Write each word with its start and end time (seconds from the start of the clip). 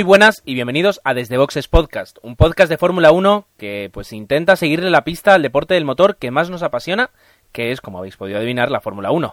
Muy 0.00 0.06
buenas 0.06 0.42
y 0.46 0.54
bienvenidos 0.54 0.98
a 1.04 1.12
Desde 1.12 1.36
Boxes 1.36 1.68
Podcast, 1.68 2.16
un 2.22 2.34
podcast 2.34 2.70
de 2.70 2.78
Fórmula 2.78 3.12
1 3.12 3.46
que 3.58 3.90
pues 3.92 4.14
intenta 4.14 4.56
seguirle 4.56 4.88
la 4.88 5.04
pista 5.04 5.34
al 5.34 5.42
deporte 5.42 5.74
del 5.74 5.84
motor 5.84 6.16
que 6.16 6.30
más 6.30 6.48
nos 6.48 6.62
apasiona, 6.62 7.10
que 7.52 7.70
es, 7.70 7.82
como 7.82 7.98
habéis 7.98 8.16
podido 8.16 8.38
adivinar, 8.38 8.70
la 8.70 8.80
Fórmula 8.80 9.10
1. 9.10 9.30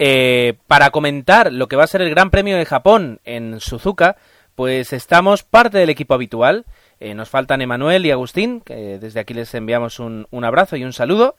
Eh, 0.00 0.54
para 0.66 0.90
comentar 0.90 1.52
lo 1.52 1.68
que 1.68 1.76
va 1.76 1.84
a 1.84 1.86
ser 1.86 2.02
el 2.02 2.10
Gran 2.10 2.32
Premio 2.32 2.56
de 2.56 2.64
Japón 2.64 3.20
en 3.22 3.60
Suzuka, 3.60 4.16
pues 4.56 4.92
estamos 4.92 5.44
parte 5.44 5.78
del 5.78 5.90
equipo 5.90 6.14
habitual. 6.14 6.64
Eh, 6.98 7.14
nos 7.14 7.28
faltan 7.28 7.62
Emanuel 7.62 8.04
y 8.04 8.10
Agustín, 8.10 8.60
que 8.60 8.98
desde 8.98 9.20
aquí 9.20 9.34
les 9.34 9.54
enviamos 9.54 10.00
un, 10.00 10.26
abrazo 10.42 10.74
y 10.74 10.82
un 10.82 10.92
saludo. 10.92 11.36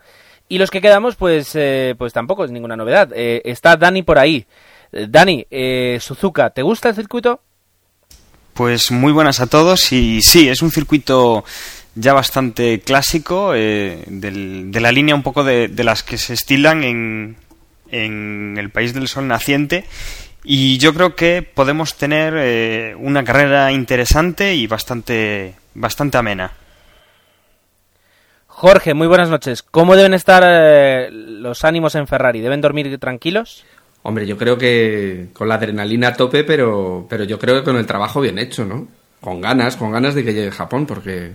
Y 0.48 0.58
los 0.58 0.72
que 0.72 0.80
quedamos, 0.80 1.18
pues, 1.18 1.54
eh, 1.56 1.96
pues 1.98 2.14
tampoco 2.14 2.46
es 2.46 2.52
ninguna 2.52 2.78
novedad. 2.78 3.10
Está 3.14 3.76
Dani 3.76 4.04
por 4.04 4.20
ahí. 4.20 4.48
Dani, 4.90 5.48
Suzuka, 6.00 6.52
¿te 6.52 6.62
gusta 6.62 6.88
el 6.88 6.96
circuito? 6.96 7.42
Pues 8.54 8.92
muy 8.92 9.12
buenas 9.12 9.40
a 9.40 9.48
todos 9.48 9.92
y 9.92 10.22
sí, 10.22 10.48
es 10.48 10.62
un 10.62 10.72
circuito 10.72 11.44
ya 11.96 12.14
bastante 12.14 12.80
clásico, 12.82 13.54
eh, 13.56 14.04
del- 14.08 14.72
de 14.72 14.80
la 14.80 14.92
línea 14.92 15.16
un 15.16 15.24
poco 15.24 15.44
de, 15.44 15.68
de 15.70 15.84
las 15.84 16.04
que 16.04 16.18
se 16.20 16.34
estilan 16.34 16.84
en, 16.84 17.36
en 17.90 18.56
el 18.60 18.70
país 18.70 18.94
del 18.94 19.08
sol 19.08 19.28
naciente 19.28 19.86
y 20.44 20.78
yo 20.78 20.94
creo 20.94 21.16
que 21.16 21.42
podemos 21.42 21.96
tener 21.98 22.36
eh, 22.38 22.96
una 22.98 23.24
carrera 23.24 23.72
interesante 23.72 24.54
y 24.54 24.68
bastante, 24.68 25.56
bastante 25.74 26.18
amena. 26.18 26.52
Jorge, 28.48 28.94
muy 28.94 29.08
buenas 29.08 29.30
noches. 29.30 29.64
¿Cómo 29.64 29.96
deben 29.96 30.14
estar 30.14 30.44
eh, 30.46 31.10
los 31.12 31.64
ánimos 31.64 31.96
en 31.96 32.06
Ferrari? 32.08 32.40
¿Deben 32.40 32.62
dormir 32.62 32.96
tranquilos? 33.00 33.66
Hombre, 34.04 34.28
yo 34.28 34.38
creo 34.38 34.58
que 34.58 35.30
con 35.34 35.48
la 35.48 35.56
adrenalina 35.56 36.10
a 36.10 36.14
tope, 36.14 36.44
pero, 36.44 37.06
pero 37.10 37.24
yo 37.24 37.40
creo 37.40 37.56
que 37.56 37.64
con 37.64 37.78
el 37.78 37.86
trabajo 37.86 38.22
bien 38.22 38.38
hecho, 38.38 38.66
¿no? 38.66 38.88
Con 39.22 39.42
ganas, 39.42 39.78
con 39.78 39.92
ganas 39.92 40.14
de 40.14 40.26
que 40.26 40.34
llegue 40.34 40.52
Japón, 40.52 40.86
porque 40.86 41.32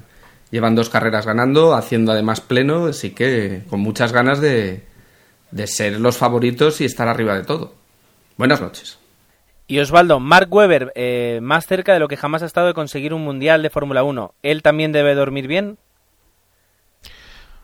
llevan 0.51 0.75
dos 0.75 0.91
carreras 0.91 1.27
ganando, 1.27 1.75
haciendo 1.75 2.13
además 2.13 2.43
pleno, 2.43 2.87
así 2.87 3.11
que 3.11 3.63
con 3.71 3.81
muchas 3.81 4.13
ganas 4.13 4.41
de, 4.41 4.83
de 5.51 5.67
ser 5.67 5.99
los 5.99 6.19
favoritos 6.19 6.81
y 6.81 6.85
estar 6.85 7.09
arriba 7.09 7.35
de 7.35 7.45
todo. 7.45 7.75
Buenas 8.37 8.61
noches. 8.61 8.99
Y 9.67 9.81
Osvaldo, 9.81 10.21
Mark 10.21 10.49
Webber, 10.51 10.93
eh, 10.95 11.41
más 11.43 11.67
cerca 11.67 11.93
de 11.93 11.99
lo 11.99 12.09
que 12.09 12.17
jamás 12.17 12.43
ha 12.43 12.47
estado 12.47 12.69
de 12.69 12.75
conseguir 12.75 13.13
un 13.13 13.23
mundial 13.23 13.63
de 13.63 13.71
Fórmula 13.71 14.03
1. 14.03 14.35
¿Él 14.43 14.63
también 14.63 14.93
debe 14.93 15.15
dormir 15.15 15.47
bien? 15.47 15.77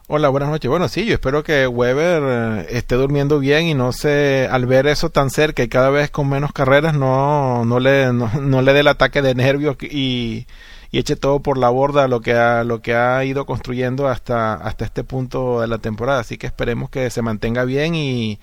Hola, 0.07 0.29
buenas 0.29 0.51
noches. 0.51 0.69
Bueno, 0.69 0.87
sí, 0.89 1.07
yo 1.07 1.15
espero 1.15 1.43
que 1.43 1.67
Weber 1.67 2.23
eh, 2.27 2.67
esté 2.77 2.95
durmiendo 2.97 3.39
bien 3.39 3.67
y 3.67 3.73
no 3.73 3.91
se, 3.93 4.47
al 4.51 4.67
ver 4.67 4.87
eso 4.87 5.09
tan 5.09 5.31
cerca 5.31 5.63
y 5.63 5.69
cada 5.69 5.89
vez 5.89 6.11
con 6.11 6.29
menos 6.29 6.53
carreras, 6.53 6.95
no, 6.95 7.65
no 7.65 7.81
le, 7.81 8.13
no, 8.13 8.31
no 8.39 8.61
le 8.61 8.75
dé 8.75 8.81
el 8.81 8.89
ataque 8.89 9.23
de 9.23 9.35
nervios 9.35 9.79
y, 9.81 10.47
y 10.91 10.99
eche 10.99 11.17
todo 11.17 11.41
por 11.41 11.57
la 11.57 11.71
borda 11.71 12.07
lo 12.07 12.21
que 12.21 12.35
ha, 12.35 12.65
lo 12.65 12.83
que 12.83 12.95
ha 12.95 13.25
ido 13.25 13.47
construyendo 13.47 14.07
hasta, 14.07 14.53
hasta 14.53 14.85
este 14.85 15.05
punto 15.05 15.63
de 15.63 15.69
la 15.69 15.79
temporada. 15.79 16.21
Así 16.21 16.37
que 16.37 16.47
esperemos 16.49 16.91
que 16.91 17.09
se 17.09 17.23
mantenga 17.23 17.65
bien 17.65 17.95
y, 17.95 18.39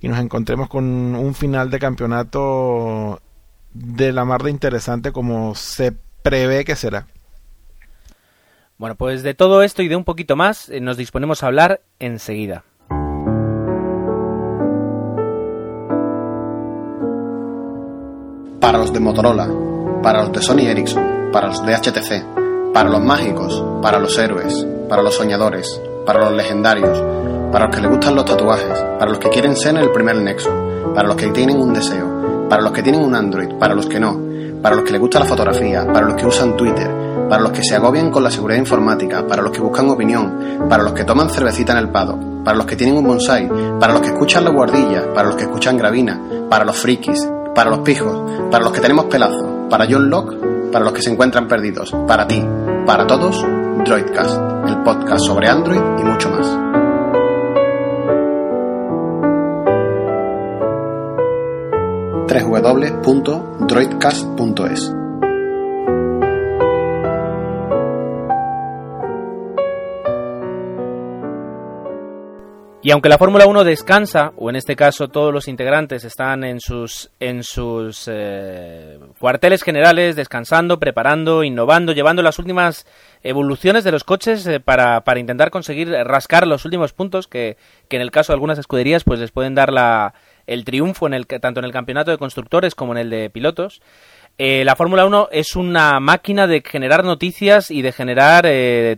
y 0.00 0.08
nos 0.08 0.18
encontremos 0.18 0.68
con 0.68 0.84
un 1.14 1.34
final 1.36 1.70
de 1.70 1.78
campeonato 1.78 3.22
de 3.74 4.12
la 4.12 4.24
mar 4.24 4.42
de 4.42 4.50
interesante 4.50 5.12
como 5.12 5.54
se 5.54 5.92
prevé 6.22 6.64
que 6.64 6.74
será. 6.74 7.06
Bueno, 8.78 8.94
pues 8.94 9.22
de 9.22 9.34
todo 9.34 9.62
esto 9.62 9.82
y 9.82 9.88
de 9.88 9.96
un 9.96 10.04
poquito 10.04 10.36
más 10.36 10.68
eh, 10.68 10.80
nos 10.80 10.96
disponemos 10.96 11.42
a 11.42 11.46
hablar 11.46 11.80
enseguida. 11.98 12.64
para 18.66 18.78
los 18.78 18.92
de 18.92 18.98
Motorola, 18.98 19.48
para 20.02 20.22
los 20.22 20.32
de 20.32 20.42
Sony 20.42 20.66
Ericsson, 20.66 21.30
para 21.32 21.46
los 21.46 21.64
de 21.64 21.72
HTC, 21.72 22.72
para 22.74 22.88
los 22.88 23.00
mágicos, 23.00 23.64
para 23.80 24.00
los 24.00 24.18
héroes, 24.18 24.66
para 24.88 25.02
los 25.02 25.14
soñadores, 25.14 25.80
para 26.04 26.18
los 26.18 26.32
legendarios, 26.32 27.00
para 27.52 27.66
los 27.66 27.76
que 27.76 27.80
les 27.80 27.90
gustan 27.92 28.16
los 28.16 28.24
tatuajes, 28.24 28.84
para 28.98 29.12
los 29.12 29.20
que 29.20 29.28
quieren 29.28 29.54
ser 29.54 29.76
el 29.76 29.92
primer 29.92 30.16
nexo, 30.16 30.50
para 30.92 31.06
los 31.06 31.16
que 31.16 31.28
tienen 31.28 31.60
un 31.60 31.72
deseo, 31.72 32.48
para 32.48 32.60
los 32.60 32.72
que 32.72 32.82
tienen 32.82 33.02
un 33.02 33.14
Android, 33.14 33.54
para 33.56 33.72
los 33.72 33.86
que 33.86 34.00
no, 34.00 34.20
para 34.60 34.74
los 34.74 34.84
que 34.84 34.90
les 34.90 35.00
gusta 35.00 35.20
la 35.20 35.26
fotografía, 35.26 35.86
para 35.86 36.04
los 36.04 36.16
que 36.16 36.26
usan 36.26 36.56
Twitter, 36.56 36.90
para 37.28 37.42
los 37.42 37.52
que 37.52 37.62
se 37.62 37.76
agobian 37.76 38.10
con 38.10 38.22
la 38.22 38.30
seguridad 38.30 38.58
informática, 38.58 39.26
para 39.26 39.42
los 39.42 39.52
que 39.52 39.60
buscan 39.60 39.90
opinión, 39.90 40.66
para 40.68 40.82
los 40.82 40.92
que 40.92 41.04
toman 41.04 41.30
cervecita 41.30 41.72
en 41.72 41.78
el 41.78 41.90
pado, 41.90 42.18
para 42.44 42.56
los 42.56 42.66
que 42.66 42.76
tienen 42.76 42.96
un 42.96 43.04
bonsai, 43.04 43.48
para 43.78 43.92
los 43.92 44.02
que 44.02 44.08
escuchan 44.08 44.44
la 44.44 44.50
guardilla, 44.50 45.12
para 45.12 45.28
los 45.28 45.36
que 45.36 45.44
escuchan 45.44 45.76
gravina, 45.76 46.20
para 46.48 46.64
los 46.64 46.76
frikis, 46.76 47.28
para 47.54 47.70
los 47.70 47.80
pijos, 47.80 48.48
para 48.50 48.64
los 48.64 48.72
que 48.72 48.80
tenemos 48.80 49.06
pelazo, 49.06 49.68
para 49.68 49.86
John 49.88 50.08
Locke, 50.08 50.36
para 50.70 50.84
los 50.84 50.92
que 50.92 51.02
se 51.02 51.10
encuentran 51.10 51.48
perdidos, 51.48 51.92
para 52.06 52.26
ti, 52.26 52.44
para 52.86 53.06
todos, 53.06 53.44
Droidcast, 53.84 54.40
el 54.68 54.82
podcast 54.82 55.24
sobre 55.24 55.48
Android 55.48 55.80
y 55.98 56.04
mucho 56.04 56.30
más. 56.30 56.66
www.droidcast.es 62.26 64.95
Y 72.86 72.92
aunque 72.92 73.08
la 73.08 73.18
Fórmula 73.18 73.48
1 73.48 73.64
descansa, 73.64 74.32
o 74.36 74.48
en 74.48 74.54
este 74.54 74.76
caso 74.76 75.08
todos 75.08 75.34
los 75.34 75.48
integrantes 75.48 76.04
están 76.04 76.44
en 76.44 76.60
sus, 76.60 77.10
en 77.18 77.42
sus 77.42 78.08
eh, 78.08 79.00
cuarteles 79.18 79.64
generales, 79.64 80.14
descansando, 80.14 80.78
preparando, 80.78 81.42
innovando, 81.42 81.90
llevando 81.90 82.22
las 82.22 82.38
últimas 82.38 82.86
evoluciones 83.24 83.82
de 83.82 83.90
los 83.90 84.04
coches 84.04 84.46
eh, 84.46 84.60
para, 84.60 85.00
para 85.00 85.18
intentar 85.18 85.50
conseguir 85.50 85.90
rascar 85.90 86.46
los 86.46 86.64
últimos 86.64 86.92
puntos 86.92 87.26
que, 87.26 87.56
que 87.88 87.96
en 87.96 88.02
el 88.02 88.12
caso 88.12 88.32
de 88.32 88.36
algunas 88.36 88.60
escuderías 88.60 89.02
pues 89.02 89.18
les 89.18 89.32
pueden 89.32 89.56
dar 89.56 89.72
la, 89.72 90.14
el 90.46 90.64
triunfo 90.64 91.08
en 91.08 91.14
el, 91.14 91.26
tanto 91.26 91.58
en 91.58 91.64
el 91.64 91.72
campeonato 91.72 92.12
de 92.12 92.18
constructores 92.18 92.76
como 92.76 92.92
en 92.92 92.98
el 92.98 93.10
de 93.10 93.30
pilotos. 93.30 93.82
Eh, 94.38 94.64
la 94.64 94.76
Fórmula 94.76 95.06
1 95.06 95.30
es 95.32 95.56
una 95.56 95.98
máquina 95.98 96.46
de 96.46 96.62
generar 96.64 97.02
noticias 97.04 97.70
y 97.70 97.82
de 97.82 97.90
generar 97.90 98.42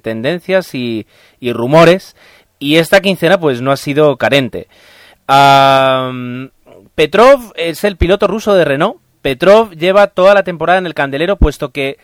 tendencias 0.03 0.75
y, 0.75 1.07
y 1.41 1.53
rumores. 1.53 2.17
Y 2.59 2.77
esta 2.77 3.01
quincena 3.01 3.39
pues 3.39 3.61
no 3.61 3.71
ha 3.71 3.77
sido 3.77 4.17
carente. 4.17 4.69
Am, 5.27 6.51
Petrov 6.95 7.53
es 7.55 7.85
el 7.85 7.97
piloto 7.97 8.27
ruso 8.27 8.55
de 8.55 8.65
Renault. 8.65 8.99
Petrov 9.23 9.73
lleva 9.73 10.09
toda 10.09 10.35
la 10.35 10.43
temporada 10.43 10.79
en 10.79 10.87
el 10.87 10.95
candelero 10.95 11.37
puesto 11.37 11.71
que 11.71 11.99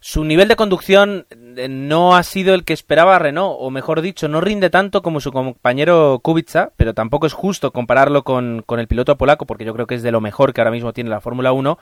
su 0.00 0.24
nivel 0.24 0.48
de 0.48 0.56
conducción 0.56 1.26
eh, 1.56 1.68
no 1.68 2.16
ha 2.16 2.22
sido 2.22 2.54
el 2.54 2.64
que 2.64 2.72
esperaba 2.72 3.18
Renault, 3.18 3.56
o 3.60 3.70
mejor 3.70 4.00
dicho, 4.00 4.28
no 4.28 4.40
rinde 4.40 4.70
tanto 4.70 5.02
como 5.02 5.20
su 5.20 5.30
compañero 5.30 6.20
Kubica, 6.22 6.72
pero 6.76 6.94
tampoco 6.94 7.26
es 7.26 7.34
justo 7.34 7.70
compararlo 7.70 8.24
con, 8.24 8.62
con 8.64 8.80
el 8.80 8.88
piloto 8.88 9.16
polaco, 9.16 9.46
porque 9.46 9.64
yo 9.66 9.74
creo 9.74 9.86
que 9.86 9.96
es 9.96 10.02
de 10.02 10.10
lo 10.10 10.22
mejor 10.22 10.54
que 10.54 10.62
ahora 10.62 10.70
mismo 10.70 10.92
tiene 10.92 11.10
la 11.10 11.20
Fórmula 11.20 11.52
1. 11.52 11.78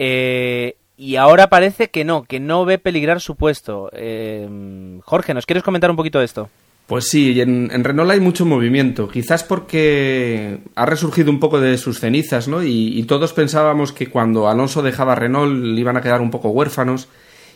Eh, 0.00 0.76
y 0.96 1.16
ahora 1.16 1.48
parece 1.48 1.90
que 1.90 2.04
no, 2.04 2.24
que 2.24 2.40
no 2.40 2.64
ve 2.64 2.78
peligrar 2.78 3.20
su 3.20 3.36
puesto. 3.36 3.88
Eh, 3.92 4.48
Jorge, 5.04 5.34
¿nos 5.34 5.46
quieres 5.46 5.62
comentar 5.62 5.90
un 5.90 5.96
poquito 5.96 6.18
de 6.18 6.24
esto? 6.24 6.50
Pues 6.86 7.08
sí, 7.08 7.40
en, 7.40 7.70
en 7.72 7.82
Renault 7.82 8.10
hay 8.10 8.20
mucho 8.20 8.44
movimiento, 8.44 9.08
quizás 9.08 9.42
porque 9.42 10.58
ha 10.74 10.84
resurgido 10.84 11.30
un 11.30 11.40
poco 11.40 11.58
de 11.58 11.78
sus 11.78 11.98
cenizas, 11.98 12.46
¿no? 12.46 12.62
Y, 12.62 13.02
todos 13.04 13.32
pensábamos 13.32 13.92
que 13.92 14.08
cuando 14.08 14.48
Alonso 14.48 14.82
dejaba 14.82 15.14
Renault 15.14 15.64
le 15.64 15.80
iban 15.80 15.96
a 15.96 16.02
quedar 16.02 16.20
un 16.20 16.30
poco 16.30 16.50
huérfanos 16.50 17.08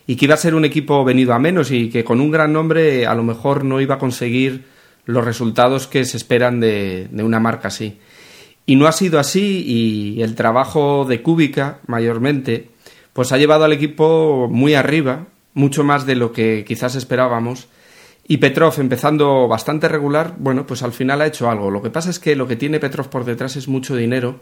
y 0.06 0.16
que 0.16 0.24
iba 0.24 0.34
a 0.34 0.38
ser 0.38 0.54
un 0.54 0.64
equipo 0.64 1.04
venido 1.04 1.34
a 1.34 1.38
menos 1.38 1.70
y 1.70 1.90
que 1.90 2.04
con 2.04 2.22
un 2.22 2.30
gran 2.30 2.54
nombre 2.54 3.06
a 3.06 3.14
lo 3.14 3.22
mejor 3.22 3.64
no 3.64 3.82
iba 3.82 3.96
a 3.96 3.98
conseguir 3.98 4.64
los 5.04 5.24
resultados 5.24 5.86
que 5.86 6.06
se 6.06 6.16
esperan 6.16 6.58
de, 6.58 7.08
de 7.10 7.22
una 7.22 7.38
marca 7.38 7.68
así. 7.68 7.98
Y 8.64 8.76
no 8.76 8.86
ha 8.86 8.92
sido 8.92 9.18
así 9.18 9.62
y 9.66 10.22
el 10.22 10.36
trabajo 10.36 11.04
de 11.06 11.20
Kubica, 11.20 11.80
mayormente, 11.86 12.70
pues 13.12 13.32
ha 13.32 13.36
llevado 13.36 13.64
al 13.64 13.74
equipo 13.74 14.48
muy 14.50 14.74
arriba, 14.74 15.26
mucho 15.52 15.84
más 15.84 16.06
de 16.06 16.14
lo 16.14 16.32
que 16.32 16.64
quizás 16.66 16.94
esperábamos. 16.94 17.68
Y 18.30 18.36
Petrov, 18.36 18.74
empezando 18.78 19.48
bastante 19.48 19.88
regular, 19.88 20.34
bueno, 20.38 20.66
pues 20.66 20.82
al 20.82 20.92
final 20.92 21.22
ha 21.22 21.26
hecho 21.26 21.50
algo. 21.50 21.70
Lo 21.70 21.80
que 21.80 21.88
pasa 21.88 22.10
es 22.10 22.18
que 22.18 22.36
lo 22.36 22.46
que 22.46 22.56
tiene 22.56 22.78
Petrov 22.78 23.08
por 23.08 23.24
detrás 23.24 23.56
es 23.56 23.68
mucho 23.68 23.96
dinero 23.96 24.40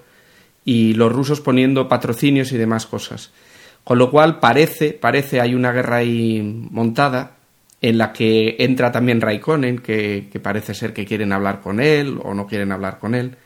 y 0.64 0.94
los 0.94 1.12
rusos 1.12 1.40
poniendo 1.40 1.88
patrocinios 1.88 2.50
y 2.50 2.58
demás 2.58 2.84
cosas. 2.84 3.30
Con 3.84 3.98
lo 3.98 4.10
cual 4.10 4.40
parece, 4.40 4.92
parece, 4.92 5.40
hay 5.40 5.54
una 5.54 5.70
guerra 5.70 5.98
ahí 5.98 6.42
montada 6.42 7.36
en 7.80 7.98
la 7.98 8.12
que 8.12 8.56
entra 8.58 8.90
también 8.90 9.20
Raikkonen, 9.20 9.78
que, 9.78 10.28
que 10.32 10.40
parece 10.40 10.74
ser 10.74 10.92
que 10.92 11.04
quieren 11.04 11.32
hablar 11.32 11.60
con 11.60 11.78
él 11.78 12.18
o 12.24 12.34
no 12.34 12.48
quieren 12.48 12.72
hablar 12.72 12.98
con 12.98 13.14
él. 13.14 13.36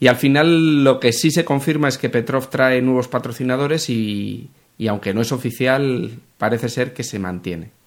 Y 0.00 0.08
al 0.08 0.16
final 0.16 0.84
lo 0.84 1.00
que 1.00 1.14
sí 1.14 1.30
se 1.30 1.46
confirma 1.46 1.88
es 1.88 1.96
que 1.96 2.10
Petrov 2.10 2.50
trae 2.50 2.82
nuevos 2.82 3.08
patrocinadores 3.08 3.88
y, 3.88 4.50
y 4.76 4.88
aunque 4.88 5.14
no 5.14 5.22
es 5.22 5.32
oficial, 5.32 6.10
parece 6.36 6.68
ser 6.68 6.92
que 6.92 7.04
se 7.04 7.18
mantiene. 7.18 7.77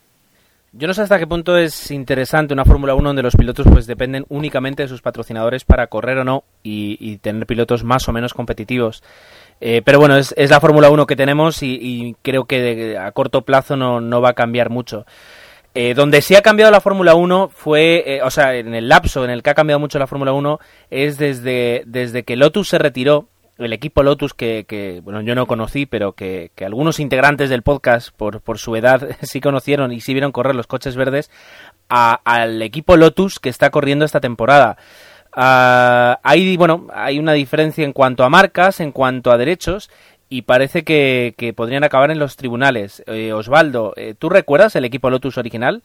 Yo 0.74 0.88
no 0.88 0.94
sé 0.94 1.02
hasta 1.02 1.20
qué 1.20 1.28
punto 1.28 1.58
es 1.58 1.92
interesante 1.92 2.54
una 2.54 2.64
Fórmula 2.64 2.96
1 2.96 3.10
donde 3.10 3.22
los 3.22 3.36
pilotos 3.36 3.68
pues 3.70 3.88
dependen 3.88 4.26
únicamente 4.30 4.84
de 4.84 4.88
sus 4.88 5.02
patrocinadores 5.02 5.66
para 5.66 5.88
correr 5.88 6.20
o 6.20 6.24
no 6.24 6.46
y, 6.64 7.18
tener 7.18 7.46
pilotos 7.46 7.84
más 7.84 8.08
o 8.08 8.14
menos 8.14 8.34
competitivos. 8.34 9.04
Eh, 9.60 9.82
pero 9.84 10.00
bueno, 10.00 10.16
es, 10.16 10.34
la 10.50 10.62
Fórmula 10.62 10.90
1 10.90 11.06
que 11.08 11.18
tenemos 11.18 11.62
y, 11.62 12.16
creo 12.22 12.46
que 12.46 12.98
a 12.98 13.12
corto 13.12 13.42
plazo 13.42 13.76
no, 13.76 14.00
no, 14.00 14.22
va 14.22 14.30
a 14.30 14.34
cambiar 14.34 14.70
mucho. 14.70 15.06
Eh, 15.74 15.94
donde 15.94 16.22
sí 16.22 16.36
ha 16.36 16.42
cambiado 16.42 16.72
la 16.72 16.80
Fórmula 16.80 17.16
1 17.16 17.50
fue, 17.50 18.04
eh, 18.06 18.22
o 18.24 18.32
sea, 18.32 18.56
en 18.56 18.74
el 18.74 18.88
lapso 18.88 19.26
en 19.26 19.30
el 19.30 19.44
que 19.44 19.50
ha 19.50 19.56
cambiado 19.56 19.80
mucho 19.82 20.00
la 20.00 20.08
Fórmula 20.08 20.32
1 20.32 20.58
es 20.90 21.18
desde, 21.18 21.84
desde 21.86 22.24
que 22.24 22.38
Lotus 22.38 22.70
se 22.70 22.78
retiró 22.78 23.28
el 23.64 23.74
equipo 23.74 24.04
Lotus 24.04 24.34
que, 24.34 25.02
bueno, 25.04 25.22
yo 25.22 25.36
no 25.36 25.46
conocí, 25.46 25.86
pero 25.86 26.14
que, 26.14 26.52
algunos 26.66 27.00
integrantes 27.00 27.50
del 27.50 27.62
podcast, 27.62 28.10
por, 28.16 28.42
por, 28.42 28.58
su 28.58 28.76
edad, 28.76 29.16
sí 29.22 29.42
conocieron 29.42 29.92
y 29.92 30.02
sí 30.02 30.14
vieron 30.14 30.32
correr 30.32 30.56
los 30.56 30.68
coches 30.68 30.96
verdes, 30.96 31.30
al 31.90 32.62
equipo 32.62 32.98
Lotus 32.98 33.40
que 33.40 33.50
está 33.50 33.70
corriendo 33.70 34.06
esta 34.06 34.20
temporada. 34.20 34.78
Uh, 35.36 36.20
hay, 36.24 36.58
bueno, 36.58 36.88
hay 36.94 37.18
una 37.18 37.34
diferencia 37.34 37.86
en 37.86 37.94
cuanto 37.94 38.24
a 38.24 38.30
marcas, 38.30 38.80
en 38.80 38.92
cuanto 38.92 39.32
a 39.32 39.38
derechos, 39.38 39.90
y 40.30 40.44
parece 40.44 40.84
que, 40.84 41.54
podrían 41.56 41.84
acabar 41.84 42.12
en 42.12 42.20
los 42.20 42.36
tribunales. 42.36 43.04
Eh, 43.08 43.34
Osvaldo, 43.34 43.94
eh, 43.98 44.14
¿tú 44.18 44.30
recuerdas 44.30 44.76
el 44.76 44.86
equipo 44.86 45.10
Lotus 45.10 45.38
original? 45.38 45.84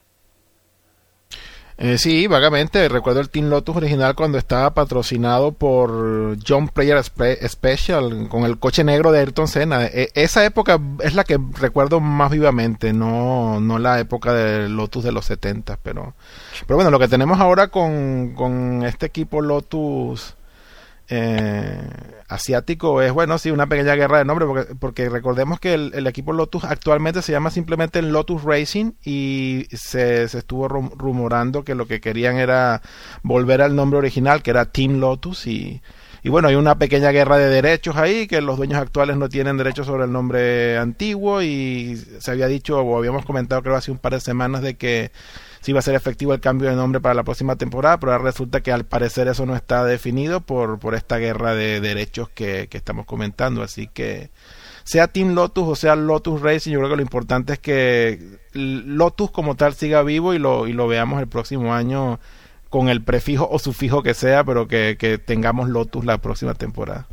Eh, 1.79 1.99
sí, 1.99 2.27
vagamente. 2.27 2.89
Recuerdo 2.89 3.21
el 3.21 3.29
Team 3.29 3.51
Lotus 3.51 3.77
original 3.77 4.15
cuando 4.15 4.39
estaba 4.39 4.73
patrocinado 4.73 5.53
por 5.53 6.39
John 6.47 6.69
Player 6.69 7.03
Special 7.05 8.29
con 8.31 8.45
el 8.45 8.59
coche 8.59 8.83
negro 8.83 9.13
de 9.13 9.21
Ayrton 9.21 9.47
Senna. 9.47 9.85
E, 9.85 10.11
esa 10.15 10.45
época 10.45 10.81
es 11.03 11.15
la 11.15 11.25
que 11.25 11.39
recuerdo 11.59 12.01
más 12.01 12.31
vivamente, 12.31 12.95
no, 12.95 13.61
no 13.61 13.79
la 13.79 14.01
época 14.01 14.33
de 14.33 14.69
Lotus 14.71 15.05
de 15.05 15.13
los 15.13 15.27
70. 15.27 15.79
Pero, 15.83 16.15
pero 16.67 16.77
bueno, 16.77 16.91
lo 16.91 16.99
que 16.99 17.09
tenemos 17.09 17.41
ahora 17.41 17.69
con, 17.69 18.33
con 18.35 18.83
este 18.85 19.07
equipo 19.07 19.43
Lotus 19.43 20.35
eh, 21.09 21.81
asiático 22.29 23.01
es, 23.01 23.13
bueno, 23.13 23.39
sí, 23.39 23.51
una 23.51 23.69
pequeña 23.69 23.95
guerra 23.95 24.19
de 24.19 24.25
nombre, 24.25 24.47
porque, 24.47 24.75
porque 24.75 25.09
recordemos 25.09 25.61
que 25.61 25.75
el, 25.75 26.07
equipo 26.07 26.33
Lotus 26.33 26.65
actualmente 26.65 27.23
se 27.23 27.33
llama 27.33 27.51
simplemente 27.51 28.03
Lotus 28.03 28.43
Racing 28.43 28.93
y 29.05 29.67
se, 29.73 30.25
estuvo 30.25 30.67
rumorando 30.69 31.65
que 31.65 31.75
lo 31.75 31.87
que 31.87 32.01
querían 32.01 32.37
era 32.37 32.83
volver 33.23 33.63
al 33.63 33.77
nombre 33.77 33.99
original, 33.99 34.43
que 34.43 34.51
era 34.51 34.65
Team 34.65 34.99
Lotus, 34.99 35.47
y, 35.47 35.81
y 36.25 36.29
bueno, 36.29 36.49
hay 36.49 36.57
una 36.57 36.77
pequeña 36.77 37.13
guerra 37.13 37.39
de 37.39 37.49
derechos 37.49 37.97
ahí, 37.97 38.27
que 38.27 38.41
los 38.41 38.57
dueños 38.57 38.81
actuales 38.81 39.17
no 39.17 39.29
tienen 39.29 39.57
derechos 39.57 39.87
sobre 39.87 40.05
el 40.05 40.13
nombre 40.13 40.77
antiguo, 40.79 41.41
y 41.43 41.97
se 42.19 42.31
había 42.33 42.49
dicho, 42.49 42.81
o 42.81 42.99
habíamos 42.99 43.25
comentado 43.25 43.63
creo 43.63 43.77
hace 43.77 43.93
un 43.93 43.99
par 43.99 44.15
de 44.15 44.21
semanas, 44.21 44.63
de 44.63 44.77
que 44.77 45.13
si 45.67 45.73
va 45.73 45.81
a 45.81 45.83
ser 45.83 45.97
efectivo 45.97 46.33
el 46.33 46.39
cambio 46.39 46.71
de 46.71 46.77
nombre 46.77 47.01
para 47.01 47.13
la 47.17 47.25
próxima 47.25 47.57
temporada, 47.57 47.99
pero 47.99 48.13
ahora 48.13 48.23
resulta 48.23 48.61
que 48.61 48.71
al 48.71 48.85
parecer 48.85 49.27
eso 49.27 49.47
no 49.47 49.57
está 49.57 49.85
definido 49.85 50.41
por, 50.41 50.79
por 50.79 50.95
esta 50.95 51.19
guerra 51.19 51.57
de 51.57 51.81
derechos 51.81 52.29
que, 52.29 52.69
estamos 52.71 53.05
comentando. 53.05 53.65
Así 53.65 53.89
que 53.89 54.31
sea 54.85 55.09
Team 55.09 55.35
Lotus 55.35 55.67
o 55.67 55.75
sea 55.75 55.97
Lotus 55.97 56.41
Racing, 56.41 56.71
yo 56.71 56.79
creo 56.79 56.91
que 56.91 56.97
lo 56.97 57.03
importante 57.03 57.55
es 57.55 57.59
que 57.59 58.39
Lotus 58.53 59.33
como 59.33 59.57
tal 59.57 59.75
siga 59.75 60.05
vivo 60.05 60.35
y 60.35 60.39
lo, 60.39 60.69
y 60.69 60.73
lo 60.73 60.87
veamos 60.87 61.21
el 61.21 61.27
próximo 61.27 61.75
año 61.75 62.21
con 62.71 62.89
el 62.89 63.03
prefijo 63.03 63.49
o 63.51 63.59
sufijo 63.59 64.05
que 64.05 64.15
sea, 64.15 64.45
pero 64.45 64.69
que, 64.69 64.95
que 64.97 65.19
tengamos 65.19 65.69
Lotus 65.69 66.05
la 66.05 66.19
próxima 66.19 66.55
temporada. 66.55 67.09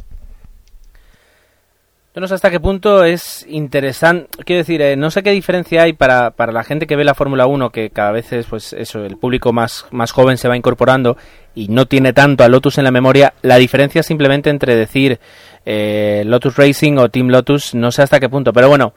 No 2.15 2.27
sé 2.27 2.35
hasta 2.35 2.51
qué 2.51 2.59
punto 2.59 3.03
es 3.03 3.43
interesante. 3.49 4.27
Quiero 4.45 4.59
decir, 4.59 4.83
eh, 4.83 4.95
no 4.95 5.09
sé 5.09 5.23
qué 5.23 5.31
diferencia 5.31 5.81
hay 5.81 5.93
para, 5.93 6.29
para 6.29 6.51
la 6.51 6.63
gente 6.63 6.85
que 6.85 6.95
ve 6.95 7.03
la 7.03 7.15
Fórmula 7.15 7.47
1, 7.47 7.71
que 7.71 7.89
cada 7.89 8.11
vez 8.11 8.31
es, 8.33 8.45
pues, 8.45 8.71
eso, 8.73 9.03
el 9.03 9.17
público 9.17 9.51
más, 9.51 9.87
más 9.89 10.11
joven 10.11 10.37
se 10.37 10.47
va 10.47 10.55
incorporando 10.55 11.17
y 11.55 11.69
no 11.69 11.87
tiene 11.87 12.13
tanto 12.13 12.43
a 12.43 12.49
Lotus 12.49 12.77
en 12.77 12.83
la 12.83 12.91
memoria. 12.91 13.33
La 13.41 13.57
diferencia 13.57 14.03
simplemente 14.03 14.51
entre 14.51 14.75
decir 14.75 15.19
eh, 15.65 16.21
Lotus 16.27 16.55
Racing 16.55 16.97
o 16.99 17.09
Team 17.09 17.29
Lotus, 17.29 17.73
no 17.73 17.91
sé 17.91 18.03
hasta 18.03 18.19
qué 18.19 18.29
punto. 18.29 18.53
Pero 18.53 18.69
bueno, 18.69 18.93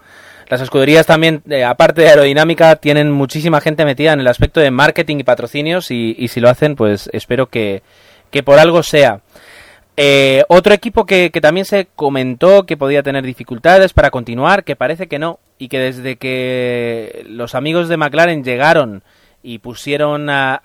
las 0.50 0.60
escuderías 0.60 1.06
también, 1.06 1.42
eh, 1.48 1.64
aparte 1.64 2.02
de 2.02 2.10
aerodinámica, 2.10 2.76
tienen 2.76 3.10
muchísima 3.10 3.62
gente 3.62 3.86
metida 3.86 4.12
en 4.12 4.20
el 4.20 4.28
aspecto 4.28 4.60
de 4.60 4.70
marketing 4.70 5.20
y 5.20 5.24
patrocinios 5.24 5.90
y, 5.90 6.14
y 6.18 6.28
si 6.28 6.40
lo 6.40 6.50
hacen, 6.50 6.76
pues 6.76 7.08
espero 7.14 7.46
que, 7.46 7.82
que 8.30 8.42
por 8.42 8.58
algo 8.58 8.82
sea. 8.82 9.22
Eh, 9.98 10.44
otro 10.48 10.74
equipo 10.74 11.06
que, 11.06 11.30
también 11.40 11.64
se 11.64 11.88
comentó 11.96 12.66
que 12.66 12.76
podía 12.76 13.02
tener 13.02 13.24
dificultades 13.24 13.94
para 13.94 14.10
continuar, 14.10 14.62
que 14.62 14.76
parece 14.76 15.06
que 15.06 15.18
no, 15.18 15.38
y 15.58 15.68
que 15.68 15.78
desde 15.78 16.16
que 16.16 17.24
los 17.28 17.54
amigos 17.54 17.88
de 17.88 17.96
McLaren 17.96 18.44
llegaron 18.44 19.02
y 19.42 19.58
pusieron 19.58 20.28
a, 20.28 20.60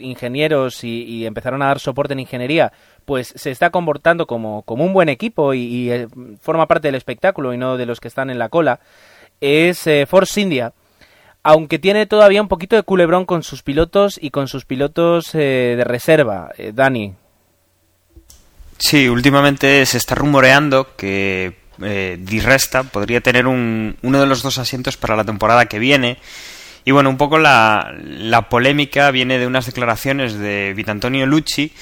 ingenieros 0.00 0.84
y, 0.84 1.26
empezaron 1.26 1.60
a 1.60 1.66
dar 1.66 1.80
soporte 1.80 2.14
en 2.14 2.20
ingeniería, 2.20 2.72
pues 3.04 3.34
se 3.36 3.50
está 3.50 3.70
comportando 3.70 4.26
como, 4.26 4.64
un 4.66 4.92
buen 4.94 5.10
equipo 5.10 5.52
y, 5.52 5.90
eh, 5.90 6.08
forma 6.40 6.66
parte 6.66 6.88
del 6.88 6.94
espectáculo 6.94 7.52
y 7.52 7.58
no 7.58 7.76
de 7.76 7.84
los 7.84 8.00
que 8.00 8.08
están 8.08 8.30
en 8.30 8.38
la 8.38 8.48
cola, 8.48 8.80
es 9.40 9.86
eh, 9.86 10.06
Force 10.06 10.40
India. 10.40 10.72
Aunque 11.42 11.78
tiene 11.78 12.06
todavía 12.06 12.42
un 12.42 12.48
poquito 12.48 12.74
de 12.74 12.82
culebrón 12.82 13.24
con 13.26 13.42
sus 13.42 13.62
pilotos 13.62 14.18
y 14.20 14.30
con 14.30 14.48
sus 14.48 14.64
pilotos 14.64 15.30
de 15.30 15.80
reserva. 15.86 16.50
Dani, 16.72 17.14
Sí, 18.78 19.08
últimamente 19.08 19.84
se 19.86 19.98
está 19.98 20.14
rumoreando 20.14 20.94
que 20.96 21.56
eh, 21.82 22.16
Di 22.20 22.40
Resta 22.40 22.82
podría 22.84 23.20
tener 23.20 23.46
un, 23.46 23.96
uno 24.02 24.20
de 24.20 24.26
los 24.26 24.42
dos 24.42 24.58
asientos 24.58 24.96
para 24.96 25.16
la 25.16 25.24
temporada 25.24 25.66
que 25.66 25.78
viene. 25.78 26.18
Y 26.84 26.92
bueno, 26.92 27.10
un 27.10 27.16
poco 27.16 27.38
la, 27.38 28.46
polémica 28.48 29.10
viene 29.10 29.38
de 29.38 29.46
unas 29.46 29.66
declaraciones 29.66 30.34
de 30.34 30.72
Vitantonio 30.76 31.26
Lucci 31.26 31.72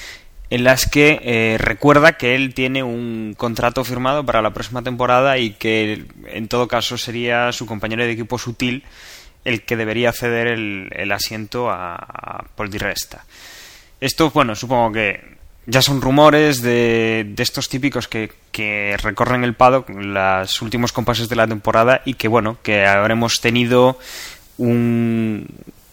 en 0.49 0.63
las 0.63 0.89
que 0.89 1.19
eh, 1.23 1.57
recuerda 1.59 2.13
que 2.13 2.35
él 2.35 2.53
tiene 2.53 2.81
un 2.81 3.35
contrato 3.37 3.83
firmado 3.83 4.25
para 4.25 4.41
la 4.41 4.51
próxima 4.51 4.83
temporada 4.83 5.37
y 5.37 5.51
que 5.51 6.05
en 6.27 6.47
todo 6.47 6.67
caso 6.67 6.97
sería 6.97 7.51
su 7.51 7.65
compañero 7.65 8.03
de 8.03 8.11
equipo 8.11 8.37
sutil 8.37 8.83
el 9.43 9.63
que 9.63 9.75
debería 9.75 10.11
ceder 10.11 10.47
el, 10.47 10.89
el 10.91 11.11
asiento 11.11 11.69
a, 11.69 11.95
a 11.95 12.45
Paul 12.55 12.69
Di 12.69 12.77
Resta. 12.77 13.25
Esto, 14.01 14.31
bueno, 14.31 14.55
supongo 14.55 14.91
que 14.91 15.34
ya 15.67 15.81
son 15.81 16.01
rumores 16.01 16.61
de, 16.61 17.25
de 17.27 17.43
estos 17.43 17.69
típicos 17.69 18.07
que, 18.07 18.31
que, 18.51 18.95
recorren 19.01 19.43
el 19.43 19.55
paddock 19.55 19.89
los 19.89 20.61
últimos 20.61 20.91
compases 20.91 21.27
de 21.29 21.35
la 21.35 21.47
temporada 21.47 22.01
y 22.05 22.15
que 22.15 22.27
bueno 22.27 22.57
que 22.61 22.85
habremos 22.85 23.41
tenido 23.41 23.97
un 24.57 25.47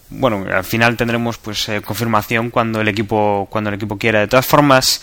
bueno 0.09 0.45
al 0.53 0.63
final 0.63 0.95
tendremos 0.95 1.37
pues 1.37 1.67
eh, 1.69 1.81
confirmación 1.81 2.51
cuando 2.51 2.81
el 2.81 2.87
equipo 2.87 3.47
cuando 3.49 3.69
el 3.69 3.75
equipo 3.75 3.97
quiera. 3.97 4.19
De 4.19 4.27
todas 4.27 4.45
formas 4.45 5.01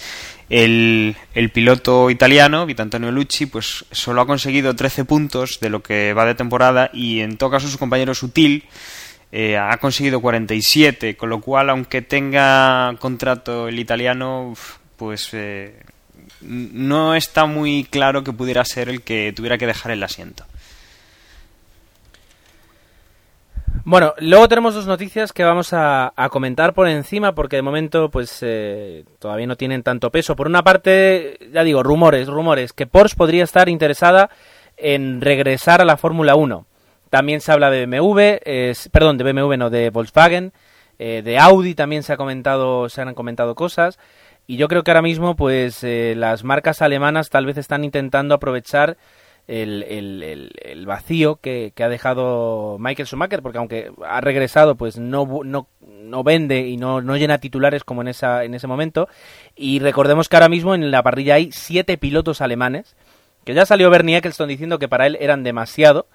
el, 0.48 1.16
el 1.34 1.50
piloto 1.50 2.10
italiano 2.10 2.66
Vitantonio 2.66 3.10
Lucci 3.10 3.46
pues 3.46 3.84
solo 3.90 4.20
ha 4.20 4.26
conseguido 4.26 4.76
13 4.76 5.04
puntos 5.04 5.58
de 5.60 5.70
lo 5.70 5.82
que 5.82 6.12
va 6.14 6.26
de 6.26 6.34
temporada 6.34 6.90
y 6.92 7.20
en 7.20 7.36
todo 7.36 7.50
caso 7.50 7.68
su 7.68 7.78
compañero 7.78 8.14
Sutil 8.14 8.64
eh, 9.32 9.56
ha 9.56 9.76
conseguido 9.78 10.20
47, 10.20 11.16
con 11.16 11.30
lo 11.30 11.40
cual, 11.40 11.70
aunque 11.70 12.02
tenga 12.02 12.94
contrato 12.98 13.68
el 13.68 13.78
italiano, 13.78 14.54
pues 14.96 15.30
eh, 15.32 15.82
no 16.40 17.14
está 17.14 17.46
muy 17.46 17.84
claro 17.84 18.24
que 18.24 18.32
pudiera 18.32 18.64
ser 18.64 18.88
el 18.88 19.02
que 19.02 19.32
tuviera 19.34 19.58
que 19.58 19.66
dejar 19.66 19.92
el 19.92 20.02
asiento. 20.02 20.44
Bueno, 23.84 24.14
luego 24.18 24.48
tenemos 24.48 24.74
dos 24.74 24.86
noticias 24.86 25.32
que 25.32 25.44
vamos 25.44 25.70
a, 25.72 26.12
comentar 26.30 26.74
por 26.74 26.88
encima 26.88 27.34
porque 27.34 27.56
de 27.56 27.62
momento 27.62 28.10
pues 28.10 28.38
eh, 28.42 29.04
todavía 29.18 29.46
no 29.46 29.56
tienen 29.56 29.82
tanto 29.82 30.10
peso. 30.10 30.36
Por 30.36 30.48
una 30.48 30.62
parte, 30.62 31.38
ya 31.52 31.62
digo, 31.62 31.82
rumores, 31.82 32.28
rumores, 32.28 32.72
que 32.72 32.86
Porsche 32.86 33.16
podría 33.16 33.44
estar 33.44 33.68
interesada 33.68 34.28
en 34.76 35.20
regresar 35.20 35.80
a 35.80 35.84
la 35.84 35.96
Fórmula 35.96 36.34
1. 36.34 36.66
También 37.10 37.40
se 37.40 37.52
habla 37.52 37.70
de 37.70 37.86
BMW, 37.86 38.38
perdón, 38.90 39.18
de 39.18 39.24
BMW, 39.24 39.56
no, 39.56 39.68
de 39.68 39.90
Volkswagen, 39.90 40.52
eh, 40.98 41.22
de 41.24 41.38
Audi 41.38 41.74
también 41.74 42.02
se 42.02 42.12
ha 42.12 42.16
comentado, 42.16 42.88
se 42.88 43.02
han 43.02 43.14
comentado 43.14 43.54
cosas. 43.54 43.98
Y 44.46 44.56
yo 44.56 44.68
creo 44.68 44.82
que 44.82 44.90
ahora 44.90 45.02
mismo, 45.02 45.36
pues, 45.36 45.84
eh, 45.84 46.14
las 46.16 46.44
marcas 46.44 46.82
alemanas 46.82 47.30
tal 47.30 47.46
vez 47.46 47.56
están 47.56 47.84
intentando 47.84 48.34
aprovechar 48.34 48.96
el, 49.46 50.52
el, 50.62 50.86
vacío 50.86 51.36
que, 51.36 51.72
ha 51.78 51.88
dejado 51.88 52.76
Michael 52.78 53.06
Schumacher, 53.06 53.42
porque 53.42 53.58
aunque 53.58 53.90
ha 54.06 54.20
regresado, 54.20 54.76
pues 54.76 54.98
no, 54.98 55.40
no, 55.44 55.66
no 55.80 56.22
vende 56.22 56.68
y 56.68 56.76
no, 56.76 57.00
no 57.00 57.16
llena 57.16 57.38
titulares 57.38 57.82
como 57.82 58.02
en, 58.02 58.08
esa, 58.08 58.44
en 58.44 58.54
ese 58.54 58.66
momento. 58.66 59.08
Y 59.56 59.80
recordemos 59.80 60.28
que 60.28 60.36
ahora 60.36 60.48
mismo 60.48 60.74
en 60.74 60.90
la 60.90 61.02
parrilla 61.02 61.34
hay 61.34 61.50
siete 61.52 61.98
pilotos 61.98 62.40
alemanes, 62.40 62.96
que 63.44 63.54
ya 63.54 63.66
salió 63.66 63.90
Bernie 63.90 64.16
Eccleston 64.16 64.48
diciendo 64.48 64.78
que 64.78 64.88
para 64.88 65.06
él 65.06 65.16
eran 65.20 65.42
demasiado. 65.42 66.06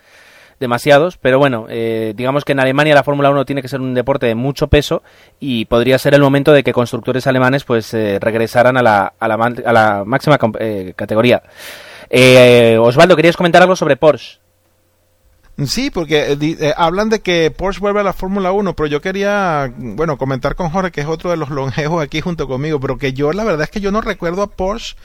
Demasiados, 0.60 1.18
pero 1.18 1.40
bueno, 1.40 1.68
eh, 1.70 2.14
digamos 2.16 2.46
que 2.46 2.54
en 2.54 2.60
Alemania 2.60 2.96
la 2.96 3.04
Fórmula 3.04 3.30
1 3.30 3.46
tiene 3.46 3.62
que 3.62 3.68
ser 3.68 3.82
un 3.82 3.94
deporte 3.94 4.26
de 4.26 4.36
mucho 4.36 4.68
peso 4.68 5.04
y 5.40 5.66
podría 5.66 5.98
ser 5.98 6.14
el 6.14 6.22
momento 6.22 6.52
de 6.52 6.64
que 6.64 6.74
constructores 6.74 7.28
alemanes 7.28 7.64
pues 7.64 7.94
eh, 7.94 8.20
regresaran 8.20 8.78
a 8.78 8.82
la, 8.82 9.14
a 9.20 9.28
la, 9.28 9.36
a 9.36 9.74
la 9.74 10.04
máxima 10.06 10.38
eh, 10.60 10.94
categoría. 10.96 11.44
Osvaldo, 12.80 13.16
¿querías 13.16 13.38
comentar 13.38 13.62
algo 13.62 13.76
sobre 13.76 13.98
Porsche? 13.98 14.40
Sí, 15.66 15.90
porque 15.90 16.38
hablan 16.76 17.10
de 17.10 17.22
que 17.22 17.50
Porsche 17.50 17.80
vuelve 17.80 18.02
a 18.02 18.04
la 18.04 18.12
Fórmula 18.14 18.52
1, 18.52 18.76
pero 18.76 18.88
yo 18.88 19.02
quería, 19.02 19.72
bueno, 19.78 20.18
comentar 20.18 20.56
con 20.56 20.70
Jorge, 20.70 20.92
que 20.92 21.02
es 21.02 21.08
otro 21.08 21.30
de 21.32 21.38
los 21.38 21.50
longevos 21.50 22.04
aquí 22.04 22.20
junto 22.22 22.48
conmigo, 22.48 22.80
pero 22.80 22.98
que 22.98 23.14
yo 23.14 23.32
la 23.32 23.46
verdad 23.46 23.64
es 23.64 23.72
que 23.72 23.80
yo 23.80 23.92
no 23.92 24.02
recuerdo 24.02 24.42
a 24.42 24.48
Porsche 24.48 24.96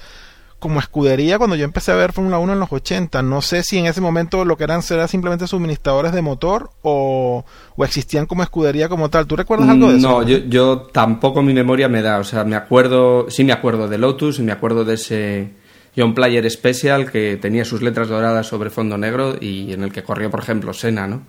como 0.61 0.79
escudería 0.79 1.39
cuando 1.39 1.57
yo 1.57 1.65
empecé 1.65 1.91
a 1.91 1.97
ver 1.97 2.13
Fórmula 2.13 2.39
1 2.39 2.53
en 2.53 2.61
los 2.61 2.71
80. 2.71 3.23
No 3.23 3.43
sé 3.43 3.65
si 3.65 3.79
en 3.79 3.87
ese 3.87 4.01
momento 4.01 4.45
lo 4.45 4.57
que 4.57 4.65
eran 4.65 4.83
era 4.89 5.09
simplemente 5.09 5.49
suministradores 5.49 6.13
de 6.13 6.23
motor 6.23 6.71
o, 6.83 7.45
existían 7.79 8.27
como 8.27 8.45
escudería 8.45 8.89
como 8.89 9.11
tal. 9.11 9.27
¿Tú 9.27 9.35
recuerdas 9.35 9.69
algo 9.69 9.91
de 9.91 9.99
eso? 9.99 10.09
No, 10.09 10.23
yo, 10.23 10.39
yo, 10.39 10.79
tampoco 10.93 11.43
mi 11.43 11.55
memoria 11.55 11.89
me 11.89 12.03
da. 12.03 12.19
O 12.19 12.25
sea, 12.25 12.45
me 12.45 12.55
acuerdo, 12.55 13.29
sí 13.31 13.43
me 13.43 13.53
acuerdo 13.53 13.89
de 13.89 13.99
Lotus 13.99 14.39
y 14.39 14.43
me 14.43 14.53
acuerdo 14.53 14.85
de 14.85 14.95
ese 14.95 15.51
John 15.97 16.15
Player 16.15 16.49
Special 16.49 17.11
que 17.11 17.37
tenía 17.41 17.65
sus 17.65 17.83
letras 17.83 18.09
doradas 18.09 18.47
sobre 18.47 18.71
fondo 18.71 18.97
negro 18.99 19.37
y 19.41 19.73
en 19.73 19.83
el 19.83 19.93
que 19.93 20.03
corrió, 20.03 20.31
por 20.31 20.41
ejemplo, 20.41 20.73
Senna, 20.73 21.09
¿no? 21.09 21.23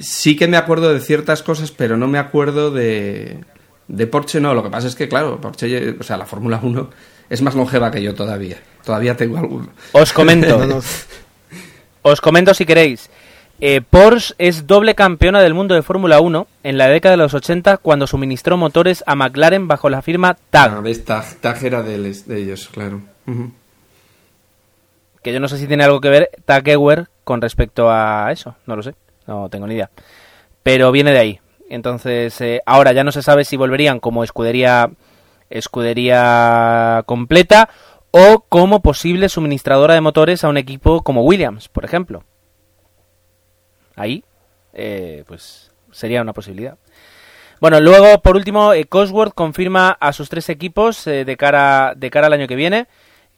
Sí 0.00 0.36
que 0.36 0.48
me 0.48 0.56
acuerdo 0.56 0.92
de 0.92 1.00
ciertas 1.00 1.42
cosas, 1.42 1.70
pero 1.70 1.96
no 1.96 2.08
me 2.08 2.18
acuerdo 2.18 2.72
de, 2.72 3.44
de 3.88 4.06
Porsche, 4.06 4.40
no. 4.40 4.54
Lo 4.54 4.62
que 4.62 4.70
pasa 4.70 4.88
es 4.88 4.94
que, 4.94 5.08
claro, 5.08 5.40
Porsche, 5.40 5.96
o 5.98 6.02
sea, 6.02 6.16
la 6.16 6.26
Fórmula 6.26 6.60
1 6.62 6.90
es 7.30 7.42
más 7.42 7.54
longeva 7.54 7.90
que 7.90 8.02
yo 8.02 8.14
todavía. 8.14 8.58
Todavía 8.84 9.16
tengo 9.16 9.38
alguno. 9.38 9.68
Os 9.92 10.12
comento. 10.12 10.58
Os 12.02 12.20
comento 12.20 12.54
si 12.54 12.64
queréis. 12.64 13.10
Eh, 13.58 13.80
Porsche 13.80 14.34
es 14.38 14.66
doble 14.66 14.94
campeona 14.94 15.40
del 15.40 15.54
mundo 15.54 15.74
de 15.74 15.82
Fórmula 15.82 16.20
1 16.20 16.46
en 16.62 16.78
la 16.78 16.88
década 16.88 17.12
de 17.12 17.22
los 17.22 17.32
80 17.32 17.78
cuando 17.78 18.06
suministró 18.06 18.56
motores 18.56 19.02
a 19.06 19.14
McLaren 19.14 19.66
bajo 19.66 19.88
la 19.88 20.02
firma 20.02 20.36
TAG. 20.50 20.84
Ah, 21.08 21.24
TAG, 21.40 21.64
era 21.64 21.82
de, 21.82 22.14
ellos, 22.28 22.68
claro. 22.70 23.00
Que 25.22 25.32
yo 25.32 25.40
no 25.40 25.48
sé 25.48 25.56
si 25.58 25.66
tiene 25.66 25.84
algo 25.84 26.00
que 26.00 26.10
ver 26.10 26.30
TAG 26.44 26.64
con 27.24 27.40
respecto 27.40 27.90
a 27.90 28.30
eso, 28.30 28.56
no 28.66 28.76
lo 28.76 28.82
sé, 28.82 28.94
no 29.26 29.48
tengo 29.48 29.66
ni 29.66 29.74
idea. 29.74 29.90
Pero 30.62 30.92
viene 30.92 31.12
de 31.12 31.18
ahí. 31.18 31.40
Entonces, 31.68 32.40
eh, 32.40 32.62
ahora 32.66 32.92
ya 32.92 33.04
no 33.04 33.12
se 33.12 33.22
sabe 33.22 33.44
si 33.44 33.56
volverían 33.56 34.00
como 34.00 34.24
escudería 34.24 34.90
escudería 35.50 37.02
completa 37.06 37.68
o 38.10 38.44
como 38.48 38.80
posible 38.80 39.28
suministradora 39.28 39.94
de 39.94 40.00
motores 40.00 40.44
a 40.44 40.48
un 40.48 40.56
equipo 40.56 41.02
como 41.02 41.22
Williams, 41.22 41.68
por 41.68 41.84
ejemplo. 41.84 42.24
Ahí, 43.94 44.24
eh, 44.72 45.24
pues 45.26 45.70
sería 45.90 46.22
una 46.22 46.32
posibilidad. 46.32 46.78
Bueno, 47.60 47.80
luego, 47.80 48.20
por 48.20 48.36
último, 48.36 48.74
eh, 48.74 48.84
Cosworth 48.84 49.32
confirma 49.34 49.90
a 49.90 50.12
sus 50.12 50.28
tres 50.28 50.50
equipos 50.50 51.06
eh, 51.06 51.24
de, 51.24 51.36
cara, 51.36 51.94
de 51.96 52.10
cara 52.10 52.26
al 52.26 52.34
año 52.34 52.46
que 52.46 52.56
viene, 52.56 52.86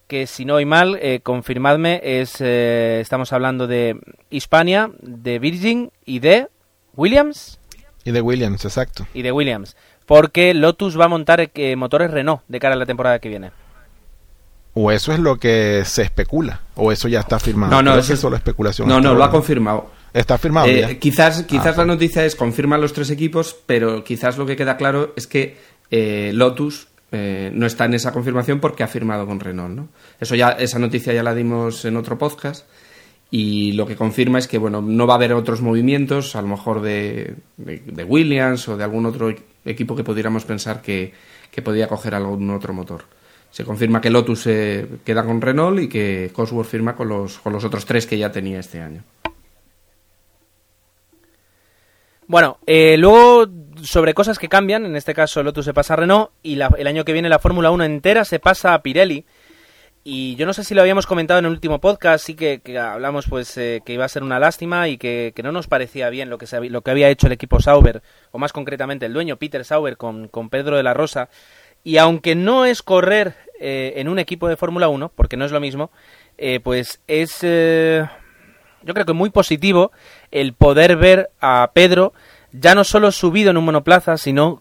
que 0.07 0.27
si 0.27 0.43
no 0.43 0.57
hay 0.57 0.65
mal, 0.65 0.99
confirmadme, 1.21 2.01
es, 2.03 2.41
estamos 2.41 3.31
hablando 3.31 3.67
de 3.67 3.99
Hispania, 4.31 4.89
de 5.01 5.37
Virgin 5.37 5.91
y 6.03 6.17
de 6.17 6.47
Williams. 6.95 7.58
Y 8.03 8.11
de 8.11 8.21
Williams, 8.21 8.65
exacto. 8.65 9.07
Y 9.13 9.21
de 9.21 9.31
Williams 9.31 9.75
porque 10.09 10.55
Lotus 10.55 10.99
va 10.99 11.05
a 11.05 11.07
montar 11.07 11.51
eh, 11.53 11.75
motores 11.75 12.09
Renault 12.09 12.41
de 12.47 12.59
cara 12.59 12.73
a 12.73 12.77
la 12.79 12.87
temporada 12.87 13.19
que 13.19 13.29
viene. 13.29 13.51
O 14.73 14.89
eso 14.89 15.13
es 15.13 15.19
lo 15.19 15.37
que 15.37 15.83
se 15.85 16.01
especula, 16.01 16.61
o 16.73 16.91
eso 16.91 17.07
ya 17.07 17.19
está 17.19 17.37
firmado. 17.37 17.71
No, 17.71 17.83
no, 17.83 17.95
eso 17.95 18.13
es 18.15 18.19
solo 18.19 18.35
especulación. 18.35 18.87
No, 18.87 18.99
no, 18.99 19.13
lo 19.13 19.23
ha 19.23 19.29
confirmado. 19.29 19.91
Está 20.11 20.39
firmado. 20.39 20.65
Eh, 20.67 20.97
quizás 20.97 21.43
quizás 21.43 21.77
ah, 21.77 21.81
la 21.81 21.85
noticia 21.85 22.25
es 22.25 22.35
confirman 22.35 22.81
los 22.81 22.91
tres 22.91 23.11
equipos, 23.11 23.55
pero 23.67 24.03
quizás 24.03 24.39
lo 24.39 24.47
que 24.47 24.55
queda 24.55 24.77
claro 24.77 25.13
es 25.15 25.27
que 25.27 25.57
eh, 25.91 26.31
Lotus 26.33 26.87
no 27.11 27.67
está 27.67 27.85
en 27.85 27.93
esa 27.93 28.11
confirmación 28.11 28.59
porque 28.59 28.81
ha 28.81 28.87
firmado 28.87 29.27
con 29.27 29.39
Renault, 29.39 29.75
¿no? 29.75 29.89
Eso 30.19 30.33
ya, 30.33 30.49
esa 30.53 30.79
noticia 30.79 31.13
ya 31.13 31.21
la 31.21 31.35
dimos 31.35 31.85
en 31.85 31.97
otro 31.97 32.17
podcast 32.17 32.65
y 33.31 33.73
lo 33.73 33.85
que 33.85 33.95
confirma 33.95 34.39
es 34.39 34.47
que 34.47 34.57
bueno 34.57 34.81
no 34.81 35.05
va 35.05 35.13
a 35.13 35.17
haber 35.17 35.33
otros 35.33 35.61
movimientos 35.61 36.35
a 36.35 36.41
lo 36.41 36.47
mejor 36.47 36.81
de, 36.81 37.35
Williams 38.07 38.67
o 38.67 38.77
de 38.77 38.83
algún 38.83 39.05
otro 39.05 39.33
equipo 39.65 39.95
que 39.95 40.03
pudiéramos 40.03 40.45
pensar 40.45 40.81
que, 40.81 41.13
que, 41.51 41.61
podía 41.61 41.87
coger 41.87 42.15
algún 42.15 42.49
otro 42.49 42.73
motor. 42.73 43.03
Se 43.51 43.63
confirma 43.63 44.01
que 44.01 44.09
Lotus 44.09 44.41
se 44.41 44.87
queda 45.03 45.23
con 45.23 45.41
Renault 45.41 45.79
y 45.81 45.89
que 45.89 46.31
Cosworth 46.33 46.67
firma 46.67 46.95
con 46.95 47.09
los, 47.09 47.39
con 47.39 47.51
los 47.53 47.63
otros 47.63 47.85
tres 47.85 48.05
que 48.05 48.17
ya 48.17 48.31
tenía 48.31 48.59
este 48.59 48.81
año. 48.81 49.03
Bueno 52.25 52.57
eh, 52.65 52.95
luego 52.97 53.47
sobre 53.83 54.13
cosas 54.13 54.39
que 54.39 54.49
cambian 54.49 54.85
en 54.85 54.95
este 54.95 55.13
caso 55.13 55.43
Lotus 55.43 55.65
se 55.65 55.73
pasa 55.73 55.93
a 55.93 55.97
Renault 55.97 56.31
y 56.41 56.53
el 56.53 56.87
año 56.87 57.05
que 57.05 57.13
viene 57.13 57.29
la 57.29 57.39
Fórmula 57.39 57.69
1 57.69 57.83
entera 57.83 58.25
se 58.25 58.39
pasa 58.39 58.73
a 58.73 58.81
Pirelli 58.81 59.25
y 60.03 60.35
yo 60.37 60.45
no 60.45 60.53
sé 60.53 60.63
si 60.63 60.73
lo 60.73 60.81
habíamos 60.81 61.05
comentado 61.05 61.39
en 61.39 61.45
el 61.45 61.51
último 61.51 61.79
podcast, 61.79 62.25
sí 62.25 62.35
que, 62.35 62.61
hablamos 62.79 63.27
pues 63.27 63.57
eh, 63.57 63.81
que 63.85 63.93
iba 63.93 64.05
a 64.05 64.09
ser 64.09 64.23
una 64.23 64.39
lástima 64.39 64.87
y 64.87 64.97
que, 64.97 65.33
no 65.43 65.51
nos 65.51 65.67
parecía 65.67 66.09
bien 66.09 66.29
lo 66.29 66.37
que, 66.37 66.47
se, 66.47 66.69
lo 66.69 66.81
que 66.81 66.91
había 66.91 67.09
hecho 67.09 67.27
el 67.27 67.33
equipo 67.33 67.59
Sauber, 67.59 68.01
o 68.31 68.39
más 68.39 68.53
concretamente 68.53 69.05
el 69.05 69.13
dueño 69.13 69.37
Peter 69.37 69.65
Sauber 69.65 69.97
con, 69.97 70.29
Pedro 70.49 70.77
de 70.77 70.83
la 70.83 70.93
Rosa. 70.93 71.29
Y 71.83 71.97
aunque 71.97 72.35
no 72.35 72.65
es 72.65 72.81
correr 72.81 73.35
eh, 73.59 73.93
en 73.97 74.07
un 74.07 74.19
equipo 74.19 74.47
de 74.47 74.57
Fórmula 74.57 74.87
1, 74.87 75.11
porque 75.15 75.37
no 75.37 75.45
es 75.45 75.51
lo 75.51 75.59
mismo, 75.59 75.91
eh, 76.37 76.59
pues 76.61 77.01
es 77.07 77.41
yo 77.41 78.93
creo 78.93 79.05
que 79.05 79.13
muy 79.13 79.29
positivo 79.29 79.91
el 80.31 80.53
poder 80.53 80.95
ver 80.95 81.29
a 81.41 81.71
Pedro 81.73 82.13
ya 82.53 82.73
no 82.73 82.85
solo 82.85 83.11
subido 83.11 83.51
en 83.51 83.57
un 83.57 83.65
monoplaza, 83.65 84.17
sino 84.17 84.59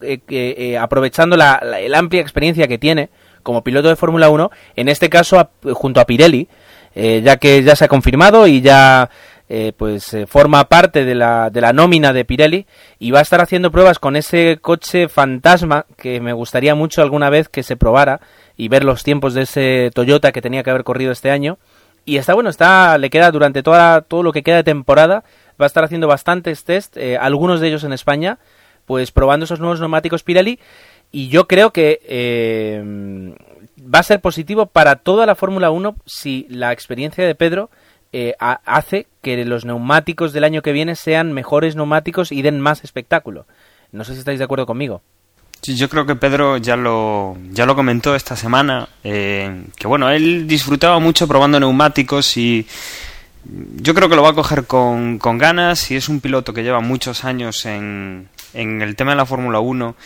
aprovechando 0.78 1.36
la, 1.36 1.60
la 1.62 1.98
amplia 1.98 2.20
experiencia 2.20 2.66
que 2.66 2.78
tiene 2.78 3.10
como 3.42 3.62
piloto 3.62 3.88
de 3.88 3.96
Fórmula 3.96 4.28
1, 4.30 4.50
en 4.76 4.88
este 4.88 5.08
caso 5.08 5.50
junto 5.74 6.00
a 6.00 6.06
Pirelli, 6.06 6.48
eh, 6.94 7.22
ya 7.22 7.36
que 7.36 7.62
ya 7.62 7.76
se 7.76 7.84
ha 7.84 7.88
confirmado 7.88 8.46
y 8.46 8.60
ya 8.60 9.08
eh, 9.48 9.72
pues 9.76 10.12
eh, 10.14 10.26
forma 10.26 10.64
parte 10.64 11.04
de 11.04 11.14
la, 11.14 11.48
de 11.48 11.60
la 11.60 11.72
nómina 11.72 12.12
de 12.12 12.24
Pirelli 12.24 12.66
y 12.98 13.12
va 13.12 13.20
a 13.20 13.22
estar 13.22 13.40
haciendo 13.40 13.70
pruebas 13.70 13.98
con 13.98 14.16
ese 14.16 14.58
coche 14.60 15.08
fantasma 15.08 15.86
que 15.96 16.20
me 16.20 16.32
gustaría 16.32 16.74
mucho 16.74 17.00
alguna 17.00 17.30
vez 17.30 17.48
que 17.48 17.62
se 17.62 17.76
probara 17.76 18.20
y 18.56 18.68
ver 18.68 18.84
los 18.84 19.04
tiempos 19.04 19.34
de 19.34 19.42
ese 19.42 19.90
Toyota 19.94 20.32
que 20.32 20.42
tenía 20.42 20.62
que 20.62 20.70
haber 20.70 20.84
corrido 20.84 21.12
este 21.12 21.30
año. 21.30 21.58
Y 22.04 22.16
está 22.16 22.34
bueno, 22.34 22.50
está 22.50 22.98
le 22.98 23.10
queda 23.10 23.30
durante 23.30 23.62
toda, 23.62 24.00
todo 24.00 24.22
lo 24.22 24.32
que 24.32 24.42
queda 24.42 24.56
de 24.56 24.64
temporada, 24.64 25.24
va 25.60 25.66
a 25.66 25.66
estar 25.66 25.84
haciendo 25.84 26.08
bastantes 26.08 26.64
test, 26.64 26.96
algunos 27.20 27.60
de 27.60 27.68
ellos 27.68 27.84
en 27.84 27.92
España, 27.92 28.38
pues 28.86 29.12
probando 29.12 29.44
esos 29.44 29.60
nuevos 29.60 29.78
neumáticos 29.78 30.22
Pirelli 30.22 30.58
y 31.10 31.28
yo 31.28 31.48
creo 31.48 31.72
que 31.72 32.00
eh, 32.04 33.34
va 33.78 34.00
a 34.00 34.04
ser 34.04 34.20
positivo 34.20 34.66
para 34.66 34.96
toda 34.96 35.26
la 35.26 35.34
Fórmula 35.34 35.70
1 35.70 35.96
si 36.06 36.46
la 36.50 36.72
experiencia 36.72 37.26
de 37.26 37.34
Pedro 37.34 37.70
eh, 38.12 38.34
hace 38.38 39.06
que 39.22 39.44
los 39.44 39.64
neumáticos 39.64 40.32
del 40.32 40.44
año 40.44 40.62
que 40.62 40.72
viene 40.72 40.96
sean 40.96 41.32
mejores 41.32 41.76
neumáticos 41.76 42.32
y 42.32 42.42
den 42.42 42.60
más 42.60 42.84
espectáculo. 42.84 43.46
No 43.92 44.04
sé 44.04 44.14
si 44.14 44.20
estáis 44.20 44.38
de 44.38 44.44
acuerdo 44.44 44.66
conmigo. 44.66 45.02
Sí, 45.62 45.76
yo 45.76 45.88
creo 45.88 46.06
que 46.06 46.14
Pedro 46.14 46.56
ya 46.56 46.76
lo, 46.76 47.36
ya 47.50 47.66
lo 47.66 47.74
comentó 47.74 48.14
esta 48.14 48.36
semana, 48.36 48.88
eh, 49.02 49.64
que 49.76 49.88
bueno, 49.88 50.08
él 50.08 50.46
disfrutaba 50.46 51.00
mucho 51.00 51.26
probando 51.26 51.58
neumáticos 51.58 52.36
y 52.36 52.66
yo 53.76 53.92
creo 53.94 54.08
que 54.08 54.16
lo 54.16 54.22
va 54.22 54.30
a 54.30 54.34
coger 54.34 54.66
con, 54.66 55.18
con 55.18 55.36
ganas 55.36 55.90
y 55.90 55.96
es 55.96 56.08
un 56.08 56.20
piloto 56.20 56.52
que 56.52 56.62
lleva 56.62 56.80
muchos 56.80 57.24
años 57.24 57.66
en, 57.66 58.28
en 58.54 58.82
el 58.82 58.94
tema 58.94 59.12
de 59.12 59.16
la 59.16 59.26
Fórmula 59.26 59.58
1 59.58 59.96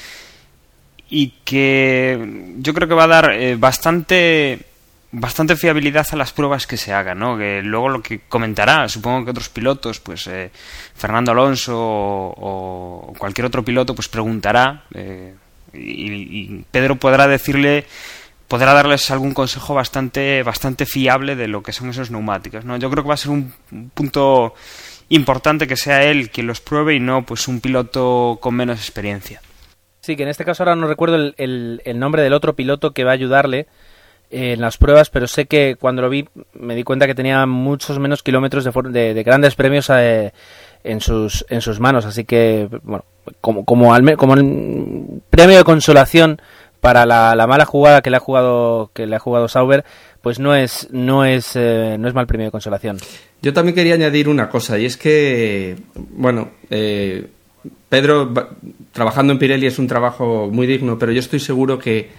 y 1.14 1.34
que 1.44 2.56
yo 2.56 2.72
creo 2.72 2.88
que 2.88 2.94
va 2.94 3.04
a 3.04 3.06
dar 3.06 3.32
eh, 3.34 3.54
bastante 3.56 4.60
bastante 5.10 5.56
fiabilidad 5.56 6.06
a 6.10 6.16
las 6.16 6.32
pruebas 6.32 6.66
que 6.66 6.78
se 6.78 6.94
hagan, 6.94 7.18
¿no? 7.18 7.36
Que 7.36 7.60
luego 7.60 7.90
lo 7.90 8.02
que 8.02 8.20
comentará, 8.20 8.88
supongo 8.88 9.26
que 9.26 9.32
otros 9.32 9.50
pilotos, 9.50 10.00
pues 10.00 10.26
eh, 10.26 10.50
Fernando 10.94 11.32
Alonso 11.32 11.76
o, 11.76 13.12
cualquier 13.18 13.44
otro 13.44 13.62
piloto, 13.62 13.94
pues 13.94 14.08
preguntará 14.08 14.84
eh, 14.94 15.34
y, 15.74 16.64
Pedro 16.70 16.96
podrá 16.96 17.28
decirle, 17.28 17.84
podrá 18.48 18.72
darles 18.72 19.10
algún 19.10 19.34
consejo 19.34 19.74
bastante 19.74 20.42
bastante 20.42 20.86
fiable 20.86 21.36
de 21.36 21.46
lo 21.46 21.62
que 21.62 21.74
son 21.74 21.90
esos 21.90 22.10
neumáticos, 22.10 22.64
¿no? 22.64 22.78
Yo 22.78 22.88
creo 22.88 23.04
que 23.04 23.08
va 23.08 23.14
a 23.14 23.18
ser 23.18 23.32
un 23.32 23.52
punto 23.92 24.54
importante 25.10 25.66
que 25.66 25.76
sea 25.76 26.04
él 26.04 26.30
quien 26.30 26.46
los 26.46 26.62
pruebe 26.62 26.94
y 26.94 27.00
no 27.00 27.26
pues 27.26 27.48
un 27.48 27.60
piloto 27.60 28.38
con 28.40 28.54
menos 28.54 28.78
experiencia. 28.78 29.42
Sí, 30.02 30.16
que 30.16 30.24
en 30.24 30.28
este 30.28 30.44
caso 30.44 30.64
ahora 30.64 30.74
no 30.74 30.88
recuerdo 30.88 31.14
el, 31.14 31.80
el, 31.84 31.98
nombre 32.00 32.22
del 32.22 32.32
otro 32.32 32.56
piloto 32.56 32.90
que 32.90 33.04
va 33.04 33.12
a 33.12 33.14
ayudarle 33.14 33.68
en 34.32 34.60
las 34.60 34.76
pruebas, 34.76 35.10
pero 35.10 35.28
sé 35.28 35.46
que 35.46 35.76
cuando 35.78 36.02
lo 36.02 36.10
vi 36.10 36.28
me 36.54 36.74
di 36.74 36.82
cuenta 36.82 37.06
que 37.06 37.14
tenía 37.14 37.46
muchos 37.46 38.00
menos 38.00 38.24
kilómetros 38.24 38.64
de, 38.64 39.14
de, 39.14 39.22
grandes 39.22 39.54
premios 39.54 39.88
eh, 39.90 40.32
en, 40.82 41.00
sus, 41.00 41.46
en 41.48 41.60
sus 41.60 41.78
manos. 41.78 42.04
Así 42.04 42.24
que, 42.24 42.68
bueno, 42.82 43.04
como, 43.40 43.64
como, 43.64 43.94
al, 43.94 44.16
como 44.16 44.34
premio 45.30 45.56
de 45.56 45.62
consolación 45.62 46.42
para 46.80 47.06
la, 47.06 47.36
la, 47.36 47.46
mala 47.46 47.64
jugada 47.64 48.02
que 48.02 48.10
le 48.10 48.16
ha 48.16 48.20
jugado 48.20 48.90
que 48.92 49.06
le 49.06 49.14
ha 49.14 49.20
jugado 49.20 49.46
Sauber, 49.46 49.84
pues 50.20 50.40
no 50.40 50.56
es 50.56 50.88
no 50.90 51.24
es 51.24 51.54
eh, 51.54 51.96
no 51.96 52.08
es 52.08 52.14
mal 52.14 52.26
premio 52.26 52.46
de 52.46 52.50
consolación. 52.50 52.98
Yo 53.40 53.52
también 53.52 53.76
quería 53.76 53.94
añadir 53.94 54.28
una 54.28 54.48
cosa, 54.48 54.80
y 54.80 54.86
es 54.86 54.96
que, 54.96 55.76
bueno, 55.94 56.50
eh, 56.70 57.28
Pedro 57.88 58.32
trabajando 58.92 59.32
en 59.32 59.38
Pirelli 59.38 59.66
es 59.66 59.78
un 59.78 59.86
trabajo 59.86 60.48
muy 60.52 60.66
digno, 60.66 60.98
pero 60.98 61.12
yo 61.12 61.20
estoy 61.20 61.40
seguro 61.40 61.78
que, 61.78 62.10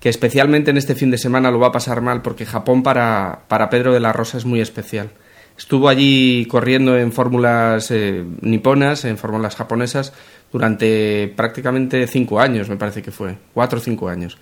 que, 0.00 0.08
especialmente 0.08 0.70
en 0.70 0.76
este 0.76 0.94
fin 0.94 1.10
de 1.10 1.18
semana 1.18 1.50
lo 1.50 1.58
va 1.58 1.68
a 1.68 1.72
pasar 1.72 2.00
mal, 2.00 2.22
porque 2.22 2.46
Japón 2.46 2.82
para, 2.82 3.40
para 3.48 3.70
Pedro 3.70 3.92
de 3.92 4.00
la 4.00 4.12
Rosa 4.12 4.38
es 4.38 4.44
muy 4.44 4.60
especial. 4.60 5.10
Estuvo 5.58 5.88
allí 5.88 6.46
corriendo 6.46 6.98
en 6.98 7.12
fórmulas 7.12 7.90
eh, 7.90 8.24
niponas, 8.42 9.04
en 9.04 9.16
fórmulas 9.16 9.56
japonesas, 9.56 10.12
durante 10.52 11.32
prácticamente 11.34 12.06
cinco 12.06 12.40
años, 12.40 12.68
me 12.68 12.76
parece 12.76 13.02
que 13.02 13.10
fue, 13.10 13.36
cuatro 13.54 13.78
o 13.78 13.82
cinco 13.82 14.08
años. 14.08 14.38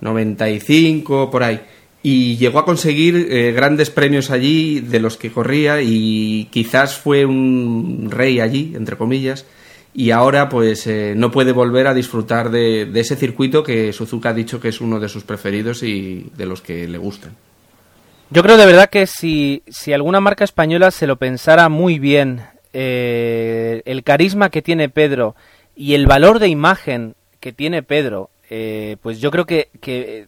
95, 0.00 1.30
por 1.30 1.42
ahí 1.42 1.60
y 2.04 2.36
llegó 2.36 2.58
a 2.58 2.66
conseguir 2.66 3.28
eh, 3.30 3.52
grandes 3.52 3.88
premios 3.88 4.30
allí 4.30 4.80
de 4.80 5.00
los 5.00 5.16
que 5.16 5.32
corría 5.32 5.80
y 5.80 6.48
quizás 6.52 6.98
fue 6.98 7.24
un 7.24 8.08
rey 8.10 8.40
allí, 8.40 8.74
entre 8.76 8.98
comillas, 8.98 9.46
y 9.94 10.10
ahora 10.10 10.48
pues 10.48 10.86
eh, 10.88 11.14
no 11.16 11.30
puede 11.30 11.52
volver 11.52 11.86
a 11.86 11.94
disfrutar 11.94 12.50
de, 12.50 12.90
ese 12.94 13.14
circuito 13.14 13.62
que 13.62 13.92
Suzuka 13.92 14.30
ha 14.30 14.34
dicho 14.34 14.60
que 14.60 14.68
es 14.68 14.80
uno 14.80 14.98
de 14.98 15.08
sus 15.08 15.22
preferidos 15.22 15.84
y 15.84 16.30
de 16.36 16.46
los 16.46 16.60
que 16.60 16.88
le 16.88 16.98
gustan. 16.98 17.36
Yo 18.30 18.42
creo 18.42 18.56
de 18.56 18.66
verdad 18.66 18.90
que 18.90 19.06
si, 19.06 19.62
si 19.68 19.92
alguna 19.92 20.20
marca 20.20 20.42
española 20.42 20.90
se 20.90 21.06
lo 21.06 21.16
pensara 21.16 21.68
muy 21.68 22.00
bien, 22.00 22.42
eh, 22.72 23.82
el 23.84 24.02
carisma 24.02 24.50
que 24.50 24.62
tiene 24.62 24.88
Pedro 24.88 25.36
y 25.76 25.94
el 25.94 26.06
valor 26.06 26.40
de 26.40 26.48
imagen 26.48 27.14
que 27.38 27.52
tiene 27.52 27.84
Pedro, 27.84 28.30
pues 29.02 29.20
yo 29.20 29.30
creo 29.30 29.46
que, 29.46 29.68
que 29.80 30.26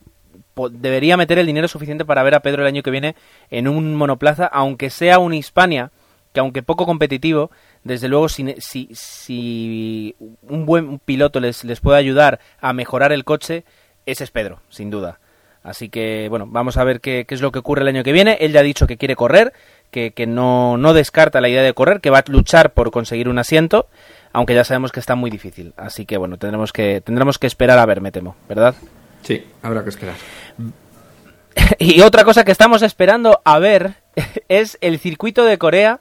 debería 0.72 1.16
meter 1.16 1.38
el 1.38 1.46
dinero 1.46 1.68
suficiente 1.68 2.04
para 2.04 2.22
ver 2.22 2.34
a 2.34 2.40
Pedro 2.40 2.62
el 2.62 2.68
año 2.68 2.82
que 2.82 2.90
viene 2.90 3.14
en 3.50 3.68
un 3.68 3.94
monoplaza, 3.94 4.46
aunque 4.46 4.90
sea 4.90 5.18
un 5.18 5.34
Hispania, 5.34 5.90
que 6.36 6.40
aunque 6.40 6.62
poco 6.62 6.84
competitivo, 6.84 7.50
desde 7.82 8.08
luego 8.08 8.28
si, 8.28 8.54
si, 8.60 10.14
un 10.42 10.66
buen 10.66 10.98
piloto 10.98 11.40
les, 11.40 11.64
les 11.64 11.80
puede 11.80 11.96
ayudar 11.96 12.40
a 12.60 12.74
mejorar 12.74 13.10
el 13.10 13.24
coche, 13.24 13.64
ese 14.04 14.24
es 14.24 14.30
Pedro, 14.30 14.60
sin 14.68 14.90
duda. 14.90 15.18
Así 15.62 15.88
que, 15.88 16.26
bueno, 16.28 16.46
vamos 16.46 16.76
a 16.76 16.84
ver 16.84 17.00
qué, 17.00 17.24
qué, 17.26 17.34
es 17.34 17.40
lo 17.40 17.52
que 17.52 17.60
ocurre 17.60 17.80
el 17.80 17.88
año 17.88 18.04
que 18.04 18.12
viene. 18.12 18.36
Él 18.38 18.52
ya 18.52 18.60
ha 18.60 18.62
dicho 18.62 18.86
que 18.86 18.98
quiere 18.98 19.16
correr, 19.16 19.54
que, 19.90 20.10
que 20.10 20.26
no, 20.26 20.76
no 20.76 20.92
descarta 20.92 21.40
la 21.40 21.48
idea 21.48 21.62
de 21.62 21.72
correr, 21.72 22.02
que 22.02 22.10
va 22.10 22.18
a 22.18 22.24
luchar 22.26 22.74
por 22.74 22.90
conseguir 22.90 23.30
un 23.30 23.38
asiento, 23.38 23.88
aunque 24.34 24.54
ya 24.54 24.64
sabemos 24.64 24.92
que 24.92 25.00
está 25.00 25.14
muy 25.14 25.30
difícil. 25.30 25.72
Así 25.78 26.04
que, 26.04 26.18
bueno, 26.18 26.36
tendremos 26.36 26.74
que, 26.74 27.00
tendremos 27.00 27.38
que 27.38 27.46
esperar 27.46 27.78
a 27.78 27.86
ver, 27.86 28.02
me 28.02 28.12
temo, 28.12 28.36
¿verdad? 28.46 28.74
Sí, 29.22 29.42
habrá 29.62 29.82
que 29.82 29.88
esperar. 29.88 30.16
Y 31.78 32.02
otra 32.02 32.24
cosa 32.24 32.44
que 32.44 32.52
estamos 32.52 32.82
esperando 32.82 33.40
a 33.42 33.58
ver 33.58 33.94
es 34.48 34.76
el 34.82 34.98
circuito 34.98 35.46
de 35.46 35.56
Corea, 35.56 36.00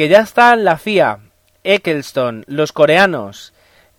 que 0.00 0.08
ya 0.08 0.20
está 0.20 0.56
la 0.56 0.78
FIA, 0.78 1.18
Eccleston, 1.62 2.46
los 2.46 2.72
coreanos 2.72 3.52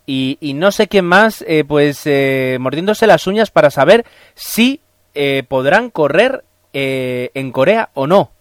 y, 0.04 0.36
no 0.56 0.72
sé 0.72 0.88
quién 0.88 1.04
más, 1.04 1.44
eh, 1.46 1.62
pues 1.62 2.00
eh, 2.06 2.56
mordiéndose 2.58 3.06
las 3.06 3.28
uñas 3.28 3.52
para 3.52 3.70
saber 3.70 4.04
si 4.34 4.80
eh, 5.14 5.44
podrán 5.46 5.90
correr 5.90 6.42
en 6.72 7.52
Corea 7.52 7.90
o 7.94 8.08
no. 8.08 8.32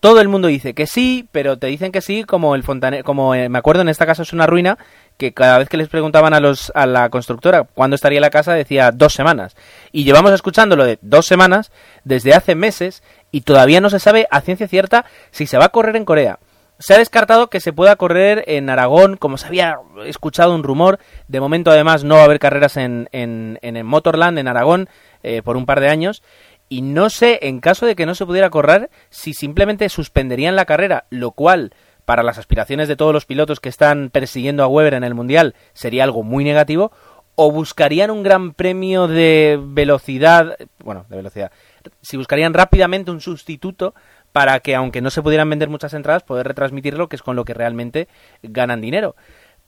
Todo 0.00 0.20
el 0.20 0.28
mundo 0.28 0.48
dice 0.48 0.74
que 0.74 0.86
sí, 0.86 1.26
pero 1.32 1.56
te 1.56 1.68
dicen 1.68 1.92
que 1.92 2.02
sí, 2.02 2.24
como 2.24 2.54
el 2.54 2.62
fontanero, 2.62 3.04
como 3.04 3.30
me 3.30 3.58
acuerdo 3.58 3.80
en 3.80 3.88
esta 3.88 4.04
casa 4.04 4.24
es 4.24 4.34
una 4.34 4.46
ruina, 4.46 4.76
que 5.16 5.32
cada 5.32 5.56
vez 5.56 5.70
que 5.70 5.78
les 5.78 5.88
preguntaban 5.88 6.34
a, 6.34 6.40
los, 6.40 6.70
a 6.74 6.84
la 6.84 7.08
constructora 7.08 7.62
cuándo 7.62 7.94
estaría 7.94 8.20
la 8.20 8.28
casa 8.28 8.52
decía 8.52 8.90
dos 8.92 9.14
semanas. 9.14 9.56
Y 9.92 10.04
llevamos 10.04 10.32
escuchándolo 10.32 10.84
de 10.84 10.98
dos 11.00 11.24
semanas 11.24 11.72
desde 12.04 12.34
hace 12.34 12.54
meses 12.54 13.02
y 13.30 13.40
todavía 13.40 13.80
no 13.80 13.88
se 13.88 13.98
sabe 13.98 14.28
a 14.30 14.42
ciencia 14.42 14.68
cierta 14.68 15.06
si 15.30 15.46
se 15.46 15.56
va 15.56 15.64
a 15.64 15.70
correr 15.70 15.96
en 15.96 16.04
Corea. 16.04 16.38
Se 16.82 16.94
ha 16.94 16.98
descartado 16.98 17.48
que 17.48 17.60
se 17.60 17.72
pueda 17.72 17.94
correr 17.94 18.42
en 18.48 18.68
Aragón, 18.68 19.16
como 19.16 19.38
se 19.38 19.46
había 19.46 19.76
escuchado 20.04 20.52
un 20.52 20.64
rumor. 20.64 20.98
De 21.28 21.38
momento, 21.38 21.70
además, 21.70 22.02
no 22.02 22.16
va 22.16 22.22
a 22.22 22.24
haber 22.24 22.40
carreras 22.40 22.76
en, 22.76 23.08
en, 23.12 23.60
en 23.62 23.86
Motorland, 23.86 24.36
en 24.36 24.48
Aragón, 24.48 24.88
eh, 25.22 25.42
por 25.42 25.56
un 25.56 25.64
par 25.64 25.78
de 25.78 25.88
años. 25.88 26.24
Y 26.68 26.82
no 26.82 27.08
sé, 27.08 27.38
en 27.42 27.60
caso 27.60 27.86
de 27.86 27.94
que 27.94 28.04
no 28.04 28.16
se 28.16 28.26
pudiera 28.26 28.50
correr, 28.50 28.90
si 29.10 29.32
simplemente 29.32 29.88
suspenderían 29.90 30.56
la 30.56 30.64
carrera, 30.64 31.04
lo 31.08 31.30
cual 31.30 31.72
para 32.04 32.24
las 32.24 32.38
aspiraciones 32.38 32.88
de 32.88 32.96
todos 32.96 33.12
los 33.12 33.26
pilotos 33.26 33.60
que 33.60 33.68
están 33.68 34.10
persiguiendo 34.10 34.64
a 34.64 34.66
Weber 34.66 34.94
en 34.94 35.04
el 35.04 35.14
Mundial 35.14 35.54
sería 35.74 36.02
algo 36.02 36.24
muy 36.24 36.42
negativo, 36.42 36.90
o 37.36 37.52
buscarían 37.52 38.10
un 38.10 38.24
gran 38.24 38.54
premio 38.54 39.06
de 39.06 39.56
velocidad, 39.62 40.56
bueno, 40.80 41.06
de 41.08 41.16
velocidad, 41.16 41.52
si 42.00 42.16
buscarían 42.16 42.54
rápidamente 42.54 43.12
un 43.12 43.20
sustituto 43.20 43.94
para 44.32 44.60
que 44.60 44.74
aunque 44.74 45.00
no 45.00 45.10
se 45.10 45.22
pudieran 45.22 45.48
vender 45.48 45.68
muchas 45.68 45.94
entradas, 45.94 46.22
poder 46.22 46.48
retransmitirlo, 46.48 47.08
que 47.08 47.16
es 47.16 47.22
con 47.22 47.36
lo 47.36 47.44
que 47.44 47.54
realmente 47.54 48.08
ganan 48.42 48.80
dinero. 48.80 49.14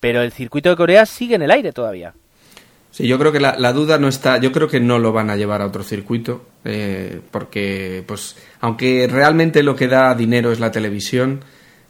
Pero 0.01 0.23
el 0.23 0.33
circuito 0.33 0.71
de 0.71 0.77
Corea 0.77 1.07
sigue 1.07 1.35
en 1.37 1.43
el 1.43 1.51
aire 1.51 1.73
todavía. 1.73 2.15
Sí, 2.91 3.09
yo 3.09 3.19
creo 3.19 3.33
que 3.33 3.41
la, 3.41 3.73
duda 3.73 3.99
no 3.99 4.07
está, 4.07 4.39
yo 4.39 4.53
creo 4.53 4.69
que 4.69 4.79
no 4.79 5.01
lo 5.01 5.13
van 5.13 5.29
a 5.29 5.37
llevar 5.37 5.63
a 5.63 5.67
otro 5.67 5.83
circuito, 5.83 6.47
eh, 6.65 7.21
porque 7.33 8.05
pues 8.07 8.37
aunque 8.61 9.09
realmente 9.11 9.65
lo 9.65 9.75
que 9.75 9.89
da 9.89 10.15
dinero 10.15 10.53
es 10.53 10.61
la 10.61 10.71
televisión, 10.71 11.41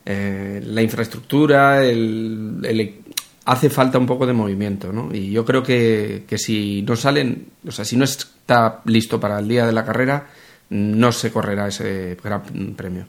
eh, 0.07 0.63
la 0.65 0.81
infraestructura, 0.81 1.85
el, 1.85 3.03
hace 3.45 3.69
falta 3.69 3.99
un 3.99 4.07
poco 4.07 4.27
de 4.27 4.33
movimiento, 4.33 4.95
¿no? 4.95 5.15
Y 5.15 5.31
yo 5.31 5.45
creo 5.45 5.63
que, 5.63 6.25
que, 6.27 6.39
si 6.39 6.81
no 6.81 6.97
salen, 6.97 7.49
o 7.69 7.71
sea, 7.71 7.85
si 7.85 7.99
no 7.99 8.05
está 8.05 8.81
listo 8.87 9.21
para 9.21 9.41
el 9.41 9.49
día 9.49 9.67
de 9.67 9.73
la 9.73 9.85
carrera, 9.85 10.29
no 10.71 11.13
se 11.13 11.31
correrá 11.31 11.69
ese 11.69 12.17
gran 12.23 12.43
premio. 12.77 13.07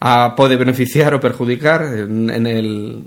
Ah, 0.00 0.34
puede 0.36 0.56
beneficiar 0.56 1.14
o 1.14 1.20
perjudicar 1.20 1.82
en, 1.82 2.46
el, 2.46 3.04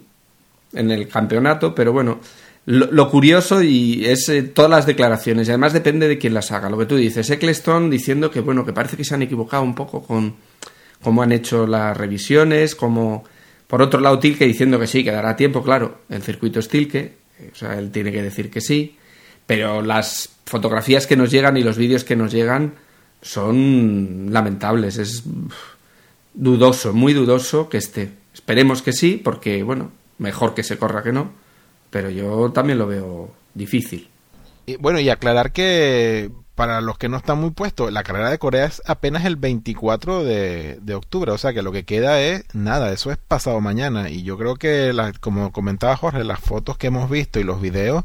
en 0.73 0.91
el 0.91 1.07
campeonato, 1.07 1.73
pero 1.73 1.91
bueno, 1.91 2.19
lo, 2.65 3.09
curioso 3.09 3.61
y 3.61 4.05
es 4.05 4.29
eh, 4.29 4.43
todas 4.43 4.69
las 4.69 4.85
declaraciones, 4.85 5.47
y 5.47 5.51
además 5.51 5.73
depende 5.73 6.07
de 6.07 6.17
quién 6.17 6.33
las 6.33 6.51
haga. 6.51 6.69
Lo 6.69 6.77
que 6.77 6.85
tú 6.85 6.95
dices, 6.95 7.29
Eccleston 7.29 7.89
diciendo 7.89 8.29
que 8.31 8.41
bueno, 8.41 8.65
que 8.65 8.73
parece 8.73 8.95
que 8.95 9.03
se 9.03 9.15
han 9.15 9.23
equivocado 9.23 9.63
un 9.63 9.75
poco 9.75 10.03
con 10.03 10.35
cómo 11.01 11.23
han 11.23 11.31
hecho 11.31 11.67
las 11.67 11.97
revisiones, 11.97 12.75
como 12.75 13.23
por 13.67 13.81
otro 13.81 13.99
lado 13.99 14.19
Tilke 14.19 14.45
diciendo 14.45 14.79
que 14.79 14.87
sí, 14.87 15.03
que 15.03 15.11
dará 15.11 15.35
tiempo, 15.35 15.63
claro, 15.63 16.01
el 16.09 16.21
circuito 16.21 16.59
es 16.59 16.69
Tilke, 16.69 17.15
o 17.51 17.55
sea, 17.55 17.77
él 17.77 17.91
tiene 17.91 18.11
que 18.11 18.21
decir 18.21 18.49
que 18.49 18.61
sí, 18.61 18.97
pero 19.45 19.81
las 19.81 20.29
fotografías 20.45 21.07
que 21.07 21.17
nos 21.17 21.31
llegan 21.31 21.57
y 21.57 21.63
los 21.63 21.77
vídeos 21.77 22.03
que 22.03 22.15
nos 22.15 22.31
llegan 22.31 22.75
son 23.23 24.27
lamentables, 24.31 24.97
es 24.97 25.23
dudoso, 26.33 26.93
muy 26.93 27.13
dudoso 27.13 27.69
que 27.69 27.77
esté. 27.77 28.11
Esperemos 28.33 28.81
que 28.81 28.93
sí, 28.93 29.19
porque 29.23 29.63
bueno, 29.63 29.91
mejor 30.19 30.53
que 30.53 30.63
se 30.63 30.77
corra 30.77 31.01
que 31.01 31.13
no, 31.13 31.31
pero 31.89 32.09
yo 32.09 32.51
también 32.51 32.77
lo 32.77 32.85
veo 32.85 33.31
difícil. 33.53 34.09
Bueno, 34.79 34.99
y 34.99 35.09
aclarar 35.09 35.51
que 35.51 36.31
para 36.55 36.81
los 36.81 36.97
que 36.97 37.09
no 37.09 37.17
están 37.17 37.39
muy 37.39 37.51
puestos, 37.51 37.91
la 37.91 38.03
carrera 38.03 38.29
de 38.29 38.37
Corea 38.37 38.65
es 38.65 38.81
apenas 38.85 39.25
el 39.25 39.37
24 39.37 40.23
de, 40.23 40.79
octubre, 40.95 41.31
o 41.31 41.37
sea 41.37 41.53
que 41.53 41.63
lo 41.63 41.71
que 41.71 41.83
queda 41.83 42.21
es 42.21 42.43
nada, 42.53 42.91
eso 42.91 43.11
es 43.11 43.17
pasado 43.17 43.59
mañana. 43.59 44.09
Y 44.09 44.23
yo 44.23 44.37
creo 44.37 44.55
que, 44.55 44.93
como 45.19 45.51
comentaba 45.51 45.97
Jorge, 45.97 46.23
las 46.23 46.39
fotos 46.39 46.77
que 46.77 46.87
hemos 46.87 47.09
visto 47.09 47.39
y 47.39 47.43
los 47.43 47.61
videos 47.61 48.03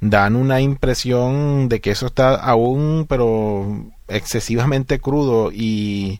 dan 0.00 0.36
una 0.36 0.60
impresión 0.60 1.68
de 1.68 1.80
que 1.80 1.90
eso 1.90 2.06
está 2.06 2.36
aún, 2.36 3.06
pero 3.08 3.86
excesivamente 4.10 5.00
crudo 5.00 5.50
y... 5.52 6.18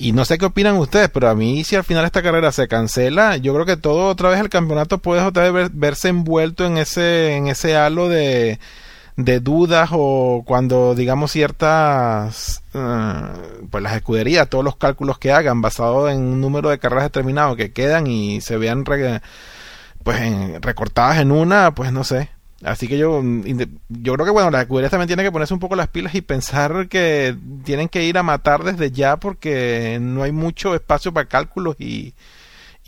Y 0.00 0.12
no 0.12 0.24
sé 0.24 0.38
qué 0.38 0.46
opinan 0.46 0.76
ustedes, 0.76 1.08
pero 1.08 1.28
a 1.28 1.34
mí 1.34 1.64
si 1.64 1.74
al 1.74 1.82
final 1.82 2.04
esta 2.04 2.22
carrera 2.22 2.52
se 2.52 2.68
cancela, 2.68 3.36
yo 3.36 3.52
creo 3.52 3.66
que 3.66 3.76
todo 3.76 4.06
otra 4.06 4.28
vez 4.28 4.38
el 4.38 4.48
campeonato 4.48 4.98
puede 4.98 5.22
otra 5.22 5.50
vez 5.50 5.70
verse 5.72 6.08
envuelto 6.08 6.64
en 6.64 6.78
ese, 6.78 7.34
en 7.34 7.48
ese 7.48 7.76
halo 7.76 8.08
de, 8.08 8.60
de 9.18 9.40
dudas 9.40 9.90
o 9.92 10.44
cuando 10.46 10.94
digamos 10.94 11.32
ciertas 11.32 12.62
eh, 12.72 13.22
pues 13.68 13.82
las 13.82 13.96
escuderías 13.96 14.48
todos 14.48 14.64
los 14.64 14.76
cálculos 14.76 15.18
que 15.18 15.32
hagan 15.32 15.60
basados 15.60 16.12
en 16.12 16.20
un 16.20 16.40
número 16.40 16.68
de 16.68 16.78
carreras 16.78 17.06
determinado 17.06 17.56
que 17.56 17.72
quedan 17.72 18.06
y 18.06 18.40
se 18.40 18.56
vean 18.58 18.84
pues 18.84 19.20
recortadas 20.60 21.18
en 21.18 21.32
una 21.32 21.74
pues 21.74 21.90
no 21.90 22.04
sé 22.04 22.30
así 22.64 22.88
que 22.88 22.98
yo 22.98 23.22
yo 23.88 24.14
creo 24.14 24.26
que 24.26 24.32
bueno 24.32 24.50
las 24.50 24.62
escuderías 24.62 24.90
también 24.90 25.06
tienen 25.06 25.24
que 25.24 25.32
ponerse 25.32 25.54
un 25.54 25.60
poco 25.60 25.76
las 25.76 25.88
pilas 25.88 26.14
y 26.14 26.22
pensar 26.22 26.88
que 26.88 27.36
tienen 27.64 27.88
que 27.88 28.04
ir 28.04 28.18
a 28.18 28.22
matar 28.22 28.64
desde 28.64 28.90
ya 28.90 29.16
porque 29.16 29.98
no 30.00 30.24
hay 30.24 30.32
mucho 30.32 30.74
espacio 30.74 31.12
para 31.12 31.28
cálculos 31.28 31.76
y 31.78 32.14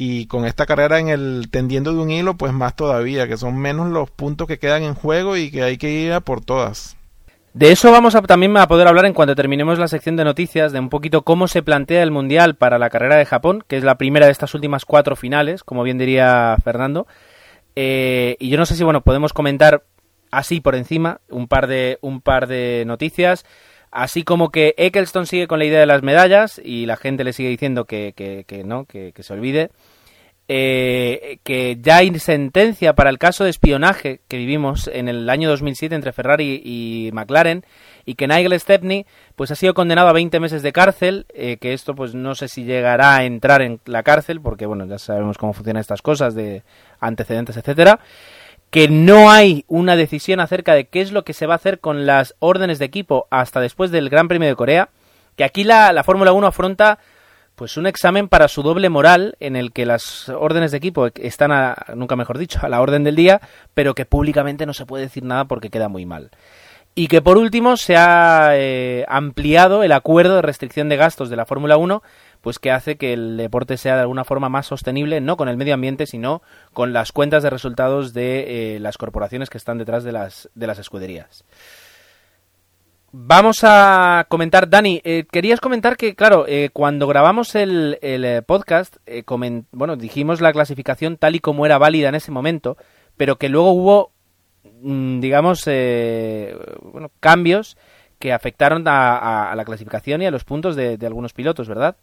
y 0.01 0.27
con 0.27 0.47
esta 0.47 0.65
carrera 0.65 0.99
en 0.99 1.11
el 1.11 1.49
tendiendo 1.51 1.93
de 1.93 2.01
un 2.01 2.11
hilo, 2.11 2.35
pues 2.35 2.55
más 2.55 2.75
todavía, 2.75 3.29
que 3.29 3.37
son 3.37 3.59
menos 3.59 3.91
los 3.91 4.11
puntos 4.11 4.49
que 4.49 4.59
quedan 4.59 4.83
en 4.83 4.95
juego 4.95 5.37
y 5.37 5.51
que 5.51 5.63
hay 5.63 5.77
que 5.77 5.91
ir 5.91 6.15
a 6.15 6.21
por 6.21 6.43
todas. 6.43 6.97
De 7.53 7.71
eso 7.71 7.93
vamos 7.93 8.15
a, 8.15 8.23
también 8.23 8.57
a 8.57 8.67
poder 8.67 8.89
hablar 8.89 9.05
en 9.05 9.13
cuanto 9.13 9.35
terminemos 9.35 9.79
la 9.79 9.89
sección 9.89 10.17
de 10.17 10.25
noticias, 10.25 10.73
de 10.73 10.79
un 10.79 10.89
poquito 10.89 11.21
cómo 11.21 11.49
se 11.49 11.63
plantea 11.63 12.03
el 12.03 12.13
Mundial 12.13 12.55
para 12.55 12.79
la 12.79 12.89
carrera 12.89 13.17
de 13.17 13.27
Japón, 13.27 13.63
que 13.69 13.77
es 13.77 13.85
la 13.85 13.97
primera 13.97 14.25
de 14.25 14.33
estas 14.33 14.55
últimas 14.55 14.87
cuatro 14.87 15.17
finales, 15.17 15.65
como 15.65 15.83
bien 15.83 15.99
diría 15.99 16.57
Fernando. 16.65 17.07
Eh, 17.83 18.37
y 18.39 18.51
yo 18.51 18.59
no 18.59 18.67
sé 18.67 18.77
si 18.77 18.85
bueno 18.85 19.01
podemos 19.01 19.33
comentar 19.33 19.85
así 20.31 20.61
por 20.61 20.75
encima 20.75 21.23
un 21.31 21.49
par 21.49 21.67
de 21.67 21.99
un 22.03 22.21
par 22.21 22.47
de 22.47 22.85
noticias. 22.87 23.47
Así 23.91 24.23
como 24.23 24.51
que 24.51 24.75
Eccleston 24.77 25.27
sigue 25.27 25.49
con 25.49 25.59
la 25.59 25.65
idea 25.65 25.81
de 25.81 25.87
las 25.87 26.03
medallas 26.03 26.61
y 26.63 26.85
la 26.85 26.99
gente 26.99 27.25
le 27.25 27.33
sigue 27.33 27.49
diciendo 27.49 27.87
que, 27.87 28.13
que, 28.15 28.65
no, 28.65 28.85
que, 28.85 29.15
se 29.19 29.33
olvide. 29.33 29.71
Eh, 30.53 31.39
que 31.45 31.79
ya 31.81 31.99
hay 31.99 32.19
sentencia 32.19 32.95
para 32.95 33.09
el 33.09 33.19
caso 33.19 33.45
de 33.45 33.51
espionaje 33.51 34.21
que 34.27 34.37
vivimos 34.37 34.91
en 34.93 35.09
el 35.09 35.31
año 35.31 35.49
2007 35.49 35.95
entre 35.95 36.13
Ferrari 36.13 36.61
y 36.65 37.11
McLaren 37.13 37.65
y 38.05 38.17
que 38.17 38.27
Nigel 38.27 38.59
Stepney 38.59 39.07
pues 39.37 39.53
ha 39.53 39.55
sido 39.55 39.75
condenado 39.75 40.09
a 40.09 40.13
20 40.13 40.41
meses 40.41 40.65
de 40.65 40.73
cárcel, 40.73 41.27
eh, 41.35 41.59
que 41.59 41.73
esto 41.73 41.95
pues 41.95 42.17
no 42.17 42.35
sé 42.35 42.49
si 42.49 42.65
llegará 42.65 43.15
a 43.15 43.25
entrar 43.27 43.63
en 43.63 43.79
la 43.85 44.03
cárcel 44.03 44.41
porque 44.41 44.67
bueno, 44.67 44.87
ya 44.87 44.99
sabemos 44.99 45.39
cómo 45.39 45.53
funcionan 45.53 45.83
estas 45.83 46.03
cosas 46.03 46.35
de 46.35 46.65
antecedentes, 46.99 47.57
etcétera 47.57 48.01
que 48.71 48.89
no 48.89 49.31
hay 49.31 49.65
una 49.69 49.95
decisión 49.95 50.41
acerca 50.41 50.75
de 50.75 50.89
qué 50.89 51.01
es 51.01 51.13
lo 51.13 51.23
que 51.23 51.33
se 51.33 51.47
va 51.47 51.55
a 51.55 51.59
hacer 51.59 51.79
con 51.79 52.07
las 52.07 52.35
órdenes 52.41 52.81
de 52.81 52.87
equipo 52.87 53.29
hasta 53.31 53.61
después 53.61 53.93
del 53.93 54.11
Gran 54.11 54.27
Premio 54.27 54.49
de 54.49 54.57
Corea, 54.57 54.89
que 55.37 55.45
aquí 55.45 55.63
la, 55.63 55.93
la 55.93 56.03
Fórmula 56.03 56.33
1 56.33 56.45
afronta 56.49 56.99
pues 57.61 57.77
un 57.77 57.87
examen 57.87 58.27
para 58.27 58.49
su 58.49 58.63
doble 58.63 58.89
moral 58.89 59.37
en 59.39 59.55
el 59.55 59.71
que 59.73 59.85
las 59.85 60.31
órdenes 60.31 60.71
de 60.71 60.79
equipo 60.79 61.09
están, 61.17 61.53
a, 61.53 61.77
nunca 61.95 62.17
mejor 62.17 62.39
dicho, 62.39 62.59
a 62.63 62.71
la 62.71 62.81
orden 62.81 63.05
del 63.05 63.17
día, 63.17 63.43
pero 63.75 63.95
que 63.95 64.07
públicamente 64.07 64.65
no 64.65 64.73
se 64.73 64.87
puede 64.87 65.05
decir 65.05 65.25
nada 65.25 65.45
porque 65.45 65.69
queda 65.69 65.91
muy 65.91 66.07
mal. 66.07 66.31
Y 66.95 67.09
que 67.09 67.21
por 67.21 67.37
último 67.37 67.77
se 67.77 67.99
ha 67.99 68.53
eh, 68.55 69.05
ampliado 69.09 69.83
el 69.83 69.93
acuerdo 69.93 70.37
de 70.37 70.43
restricción 70.43 70.89
de 70.89 70.97
gastos 70.97 71.29
de 71.29 71.37
la 71.37 71.45
Fórmula 71.45 71.77
1 71.77 72.03
pues 72.41 72.59
que 72.59 72.71
hace 72.71 72.97
que 72.97 73.13
el 73.13 73.37
deporte 73.37 73.77
sea 73.77 73.97
de 73.97 74.01
alguna 74.01 74.25
forma 74.25 74.49
más 74.49 74.67
sostenible, 74.67 75.21
no 75.21 75.37
con 75.37 75.51
el 75.51 75.59
medio 75.59 75.75
ambiente, 75.75 76.07
sino 76.07 76.41
con 76.73 76.95
las 76.95 77.13
cuentas 77.13 77.43
de 77.43 77.51
resultados 77.51 78.15
de 78.15 78.77
eh, 78.77 78.81
las 78.81 78.97
corporaciones 78.97 79.51
que 79.51 79.59
están 79.59 79.77
detrás 79.77 80.03
de 80.03 80.13
las, 80.13 80.49
de 80.55 80.67
las 80.67 80.79
escuderías. 80.79 81.45
Vamos 83.13 83.59
a 83.63 84.27
comentar, 84.29 84.69
Dani, 84.69 85.01
eh, 85.05 85.25
querías 85.31 85.61
comentar 85.61 85.97
que, 85.97 86.15
claro, 86.15 86.45
eh, 86.47 86.71
cuando 86.73 87.07
grabamos 87.07 87.55
el, 87.55 87.99
el 88.03 88.43
podcast, 88.45 88.97
bueno, 89.73 89.97
dijimos 89.97 90.41
la 90.41 90.53
clasificación 90.53 91.17
tal 91.17 91.35
y 91.35 91.41
como 91.41 91.67
era 91.67 91.79
válida 91.79 92.09
en 92.09 92.15
ese 92.15 92.31
momento, 92.31 92.77
pero 93.17 93.37
que 93.37 93.49
luego 93.49 93.73
hubo, 93.73 94.13
mm, 94.83 95.21
digamos, 95.21 95.65
bueno, 95.65 97.11
cambios 97.21 97.77
que 98.19 98.33
afectaron 98.33 98.85
a, 98.87 99.53
la 99.57 99.65
clasificación 99.65 100.23
y 100.23 100.27
a 100.27 100.31
los 100.31 100.45
puntos 100.45 100.77
de 100.77 100.99
algunos 101.07 101.33
pilotos, 101.33 101.67
¿verdad? 101.67 101.97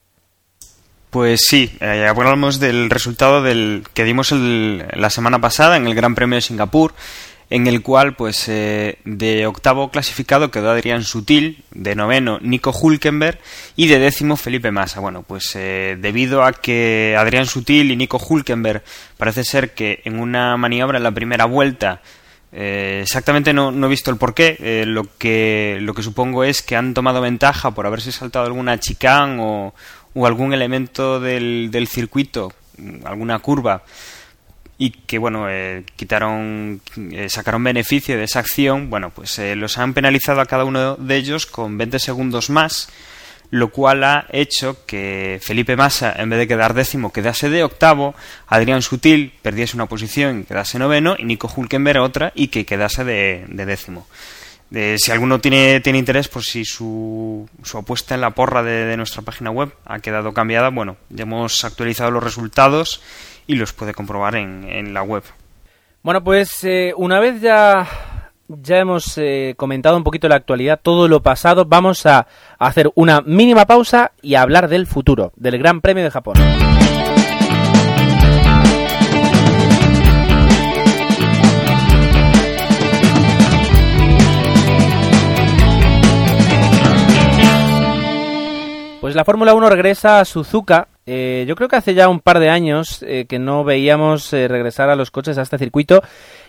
Pues 1.10 1.48
sí, 1.48 1.72
eh, 1.80 2.06
hablamos 2.08 2.60
del 2.60 2.89
resultado 2.89 3.41
del 3.41 3.86
que 3.93 4.04
dimos 4.04 4.32
la 4.32 5.10
semana 5.10 5.39
pasada 5.39 5.78
en 5.78 5.88
el 5.88 5.96
Gran 5.96 6.15
Premio 6.15 6.36
de 6.36 6.41
Singapur, 6.41 6.93
en 7.50 7.68
el 7.68 7.82
cual, 7.82 8.16
pues, 8.16 8.50
eh, 8.50 9.00
de 9.06 9.48
octavo 9.48 9.90
clasificado 9.90 10.52
quedó 10.52 10.70
Adrián 10.70 11.04
Sutil, 11.04 11.64
de 11.72 11.96
noveno 11.96 12.40
Nico 12.42 12.72
Hulkenberg 12.72 13.40
y 13.76 13.88
de 13.88 14.00
décimo 14.00 14.36
Felipe 14.36 14.72
Massa. 14.72 15.00
Bueno, 15.00 15.24
pues 15.24 15.56
eh, 15.56 15.98
debido 16.00 16.44
a 16.44 16.52
que 16.52 17.16
Adrián 17.18 17.46
Sutil 17.46 17.92
y 17.92 17.96
Nico 17.96 18.18
Hulkenberg 18.18 18.84
parece 19.18 19.44
ser 19.44 19.74
que 19.74 20.02
en 20.04 20.20
una 20.20 20.58
maniobra 20.58 20.98
en 20.98 21.04
la 21.04 21.12
primera 21.12 21.46
vuelta 21.46 22.02
exactamente 22.50 23.54
no, 23.54 23.70
he 23.70 23.90
visto 23.90 24.10
el 24.10 24.18
porqué. 24.18 24.84
lo, 24.88 25.06
que, 25.18 25.78
lo 25.82 25.94
que 25.94 26.02
supongo 26.02 26.44
es 26.44 26.64
que 26.64 26.76
han 26.76 26.94
tomado 26.94 27.22
ventaja 27.22 27.72
por 27.72 27.86
haberse 27.86 28.12
saltado 28.12 28.46
alguna 28.46 28.80
chicán 28.80 29.38
o, 29.40 29.76
o 30.18 30.26
algún 30.26 30.54
elemento 30.54 31.20
del, 31.20 31.70
del 31.72 31.88
circuito, 31.88 32.52
alguna 33.06 33.38
curva, 33.40 33.84
y 34.78 34.92
que 34.92 35.18
bueno 35.18 35.50
eh, 35.50 35.84
quitaron 35.96 36.82
eh, 37.12 37.30
sacaron 37.30 37.63
beneficio 37.63 38.18
de 38.18 38.24
esa 38.24 38.40
acción 38.40 38.90
bueno 38.90 39.10
pues 39.10 39.40
eh, 39.40 39.56
los 39.56 39.78
han 39.78 39.94
penalizado 39.94 40.42
a 40.42 40.46
cada 40.46 40.66
uno 40.66 40.96
de 40.96 41.16
ellos 41.16 41.46
con 41.46 41.78
20 41.78 42.00
segundos 42.00 42.50
más 42.50 42.90
lo 43.50 43.70
cual 43.70 44.04
ha 44.04 44.28
hecho 44.32 44.86
que 44.86 45.40
Felipe 45.42 45.78
Massa 45.78 46.13
en 46.18 46.30
vez 46.30 46.40
de 46.40 46.48
quedar 46.48 46.74
décimo 46.74 47.12
quedase 47.12 47.50
de 47.50 47.63
octavo 47.63 48.13
Adrián 48.48 48.82
Sutil 48.82 49.34
perdiese 49.42 49.78
una 49.78 49.88
posición 49.88 50.42
y 50.42 50.44
quedase 50.44 50.78
noveno 50.78 51.16
y 51.18 51.24
Nico 51.24 51.52
Hulkenberg 51.54 52.02
otra 52.02 52.32
y 52.36 52.50
que 52.50 52.66
quedase 52.66 53.04
de 53.04 53.46
décimo. 53.48 54.06
Si 54.70 55.12
alguno 55.12 55.40
tiene, 55.40 55.80
tiene 55.80 56.00
interés, 56.00 56.28
pues 56.28 56.48
si 56.48 56.66
su, 56.66 57.48
su 57.63 57.78
apuesta 57.78 58.16
en 58.16 58.22
la 58.22 58.32
porra 58.32 58.63
de, 58.63 58.98
nuestra 58.98 59.22
página 59.22 59.50
web 59.50 59.72
ha 59.86 60.00
quedado 60.00 60.34
cambiada, 60.34 60.70
bueno, 60.70 60.98
ya 61.10 61.24
hemos 61.24 61.63
actualizado 61.63 62.12
los 62.12 62.22
resultados 62.22 63.02
y 63.48 63.56
los 63.56 63.74
puede 63.74 63.94
comprobar 63.94 64.36
en, 64.36 64.94
la 64.94 65.02
web. 65.02 65.24
Bueno, 66.04 66.24
pues 66.24 66.64
eh, 66.64 66.94
una 66.96 67.20
vez 67.20 67.42
ya, 67.42 67.88
ya 68.48 68.78
hemos 68.78 69.18
eh, 69.18 69.56
comentado 69.58 69.98
un 69.98 70.04
poquito 70.04 70.28
la 70.28 70.36
actualidad, 70.36 70.80
todo 70.82 71.08
lo 71.08 71.22
pasado, 71.22 71.66
vamos 71.66 72.06
a 72.06 72.28
hacer 72.60 72.92
una 72.96 73.22
mínima 73.22 73.66
pausa 73.66 74.12
y 74.22 74.36
a 74.36 74.42
hablar 74.42 74.68
del 74.68 74.86
futuro, 74.86 75.32
del 75.36 75.58
Gran 75.58 75.82
Premio 75.82 76.04
de 76.04 76.12
Japón. 76.12 76.36
Pues 89.08 89.16
la 89.16 89.24
Fórmula 89.24 89.54
1 89.54 89.70
regresa 89.70 90.20
a 90.20 90.26
Suzuka. 90.26 90.90
Eh, 91.10 91.46
yo 91.48 91.56
creo 91.56 91.70
que 91.70 91.78
hace 91.78 91.93
ya 91.93 92.10
un 92.10 92.20
par 92.20 92.38
de 92.39 92.50
años 92.50 93.02
eh, 93.02 93.28
que 93.30 93.39
no 93.39 93.63
veíamos 93.63 94.34
eh, 94.34 94.50
regresar 94.50 94.89
a 94.89 94.96
los 94.98 95.10
coches 95.10 95.38
a 95.38 95.41
este 95.41 95.58
circuito. 95.58 96.04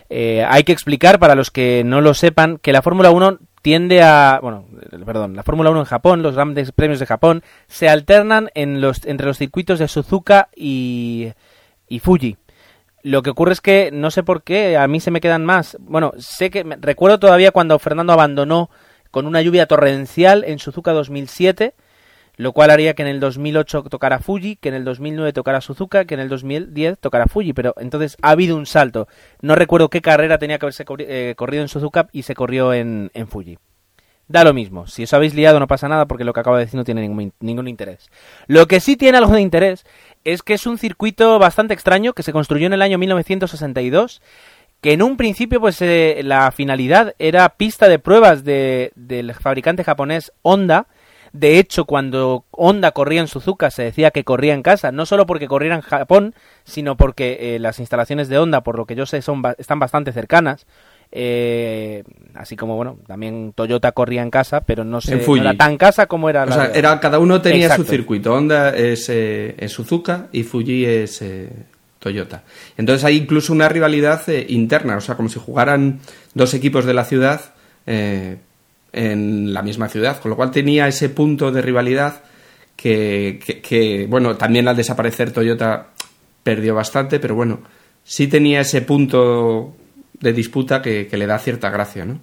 hay 0.09 0.63
que 0.65 0.73
explicar 0.73 1.17
para 1.17 1.33
los 1.33 1.49
que 1.49 1.83
no 1.85 2.01
lo 2.01 2.13
sepan 2.13 2.57
que 2.57 2.73
la 2.73 2.81
Fórmula 2.81 3.09
1 3.09 3.39
tiende 3.61 4.01
a, 4.01 4.39
bueno, 4.41 4.65
perdón, 5.05 5.37
la 5.37 5.43
Fórmula 5.43 5.69
1 5.69 5.79
en 5.79 5.85
Japón, 5.85 6.21
los 6.21 6.35
grandes 6.35 6.73
premios 6.73 6.99
de 6.99 7.05
Japón, 7.05 7.41
se 7.67 7.87
alternan 7.87 8.49
en 8.53 8.81
los, 8.81 9.05
entre 9.05 9.27
los 9.27 9.37
circuitos 9.37 9.79
de 9.79 9.87
Suzuka 9.87 10.49
y, 10.53 11.29
y 11.87 11.99
Fuji. 11.99 12.35
Lo 13.01 13.21
que 13.21 13.29
ocurre 13.29 13.53
es 13.53 13.61
que 13.61 13.91
no 13.93 14.11
sé 14.11 14.23
por 14.23 14.43
qué, 14.43 14.75
a 14.75 14.87
mí 14.89 14.99
se 14.99 15.11
me 15.11 15.21
quedan 15.21 15.45
más. 15.45 15.77
Bueno, 15.79 16.11
sé 16.17 16.49
que 16.49 16.65
recuerdo 16.81 17.17
todavía 17.17 17.51
cuando 17.51 17.79
Fernando 17.79 18.11
abandonó 18.11 18.69
con 19.09 19.25
una 19.25 19.41
lluvia 19.41 19.67
torrencial 19.67 20.43
en 20.45 20.59
Suzuka 20.59 20.91
2007 20.91 21.75
lo 22.39 22.53
cual 22.53 22.71
haría 22.71 22.93
que 22.93 23.01
en 23.01 23.09
el 23.09 23.19
2008 23.19 23.83
tocara 23.89 24.19
Fuji, 24.19 24.55
que 24.55 24.69
en 24.69 24.75
el 24.75 24.85
2009 24.85 25.33
tocara 25.33 25.59
Suzuka, 25.59 26.05
que 26.05 26.13
en 26.13 26.21
el 26.21 26.29
2010 26.29 26.97
tocara 26.97 27.27
Fuji, 27.27 27.51
pero 27.51 27.75
entonces 27.77 28.15
ha 28.21 28.29
habido 28.29 28.55
un 28.55 28.65
salto. 28.65 29.09
No 29.41 29.55
recuerdo 29.55 29.89
qué 29.89 30.01
carrera 30.01 30.37
tenía 30.37 30.57
que 30.57 30.65
haberse 30.65 30.85
eh, 30.99 31.33
corrido 31.35 31.63
en 31.63 31.67
Suzuka 31.67 32.07
y 32.13 32.21
se 32.21 32.35
corrió 32.35 32.73
en, 32.73 33.11
Fuji. 33.27 33.57
Da 34.29 34.45
lo 34.45 34.53
mismo, 34.53 34.87
si 34.87 35.03
os 35.03 35.11
habéis 35.11 35.33
liado 35.33 35.59
no 35.59 35.67
pasa 35.67 35.89
nada 35.89 36.05
porque 36.05 36.23
lo 36.23 36.31
que 36.31 36.39
acabo 36.39 36.55
de 36.55 36.63
decir 36.63 36.77
no 36.77 36.85
tiene 36.85 37.01
ningún, 37.01 37.33
ningún 37.41 37.67
interés. 37.67 38.09
Lo 38.47 38.69
que 38.69 38.79
sí 38.79 38.95
tiene 38.95 39.17
algo 39.17 39.33
de 39.33 39.41
interés 39.41 39.85
es 40.23 40.41
que 40.41 40.53
es 40.53 40.65
un 40.65 40.77
circuito 40.77 41.39
bastante 41.39 41.73
extraño 41.73 42.13
que 42.13 42.23
se 42.23 42.31
construyó 42.31 42.67
en 42.67 42.73
el 42.73 42.81
año 42.81 42.97
1962 42.97 44.21
que 44.79 44.93
en 44.93 45.01
un 45.01 45.17
principio 45.17 45.59
pues 45.59 45.81
eh, 45.81 46.21
la 46.23 46.49
finalidad 46.53 47.15
era 47.19 47.49
pista 47.49 47.89
de 47.89 47.99
pruebas 47.99 48.45
de, 48.45 48.93
del 48.95 49.33
fabricante 49.33 49.83
japonés 49.83 50.31
Honda 50.41 50.87
de 51.31 51.59
hecho, 51.59 51.85
cuando 51.85 52.45
Honda 52.51 52.91
corría 52.91 53.21
en 53.21 53.27
Suzuka 53.27 53.69
se 53.69 53.83
decía 53.83 54.11
que 54.11 54.23
corría 54.23 54.53
en 54.53 54.63
casa, 54.63 54.91
no 54.91 55.05
solo 55.05 55.25
porque 55.25 55.47
corriera 55.47 55.75
en 55.75 55.81
Japón, 55.81 56.33
sino 56.63 56.97
porque 56.97 57.55
eh, 57.55 57.59
las 57.59 57.79
instalaciones 57.79 58.29
de 58.29 58.39
Honda, 58.39 58.61
por 58.61 58.77
lo 58.77 58.85
que 58.85 58.95
yo 58.95 59.05
sé, 59.05 59.21
son 59.21 59.43
están 59.57 59.79
bastante 59.79 60.11
cercanas. 60.11 60.65
Eh, 61.11 62.03
así 62.35 62.55
como 62.55 62.75
bueno, 62.75 62.99
también 63.07 63.53
Toyota 63.55 63.91
corría 63.93 64.21
en 64.21 64.29
casa, 64.29 64.61
pero 64.61 64.83
no 64.83 65.01
sé, 65.01 65.15
no 65.15 65.35
era 65.37 65.55
tan 65.55 65.75
casa 65.77 66.05
como 66.05 66.29
era 66.29 66.43
o 66.43 66.51
Sea, 66.51 66.71
era 66.73 66.99
cada 66.99 67.17
uno 67.17 67.41
tenía 67.41 67.75
su 67.75 67.83
circuito. 67.83 68.33
Honda 68.33 68.75
es, 68.75 69.09
eh, 69.09 69.55
Suzuka 69.67 70.27
y 70.31 70.43
Fuji 70.43 70.85
es 70.85 71.23
Toyota. 71.97 72.43
Entonces 72.77 73.03
hay 73.05 73.17
incluso 73.17 73.53
una 73.53 73.69
rivalidad 73.69 74.27
interna, 74.47 74.97
o 74.97 75.01
sea, 75.01 75.15
como 75.15 75.29
si 75.29 75.39
jugaran 75.39 75.99
dos 76.33 76.53
equipos 76.53 76.85
de 76.85 76.93
la 76.93 77.05
ciudad 77.05 77.41
en 78.91 79.53
la 79.53 79.61
misma 79.61 79.89
ciudad, 79.89 80.19
con 80.19 80.29
lo 80.29 80.35
cual 80.35 80.51
tenía 80.51 80.87
ese 80.87 81.09
punto 81.09 81.51
de 81.51 81.61
rivalidad 81.61 82.21
que, 82.75 84.07
bueno, 84.09 84.37
también 84.37 84.67
al 84.67 84.75
desaparecer 84.75 85.31
Toyota 85.31 85.87
perdió 86.43 86.73
bastante, 86.73 87.19
pero 87.19 87.35
bueno, 87.35 87.59
sí 88.03 88.27
tenía 88.27 88.61
ese 88.61 88.81
punto 88.81 89.75
de 90.13 90.33
disputa 90.33 90.81
que, 90.81 91.07
le 91.11 91.27
da 91.27 91.39
cierta 91.39 91.69
gracia, 91.69 92.05
¿no? 92.05 92.21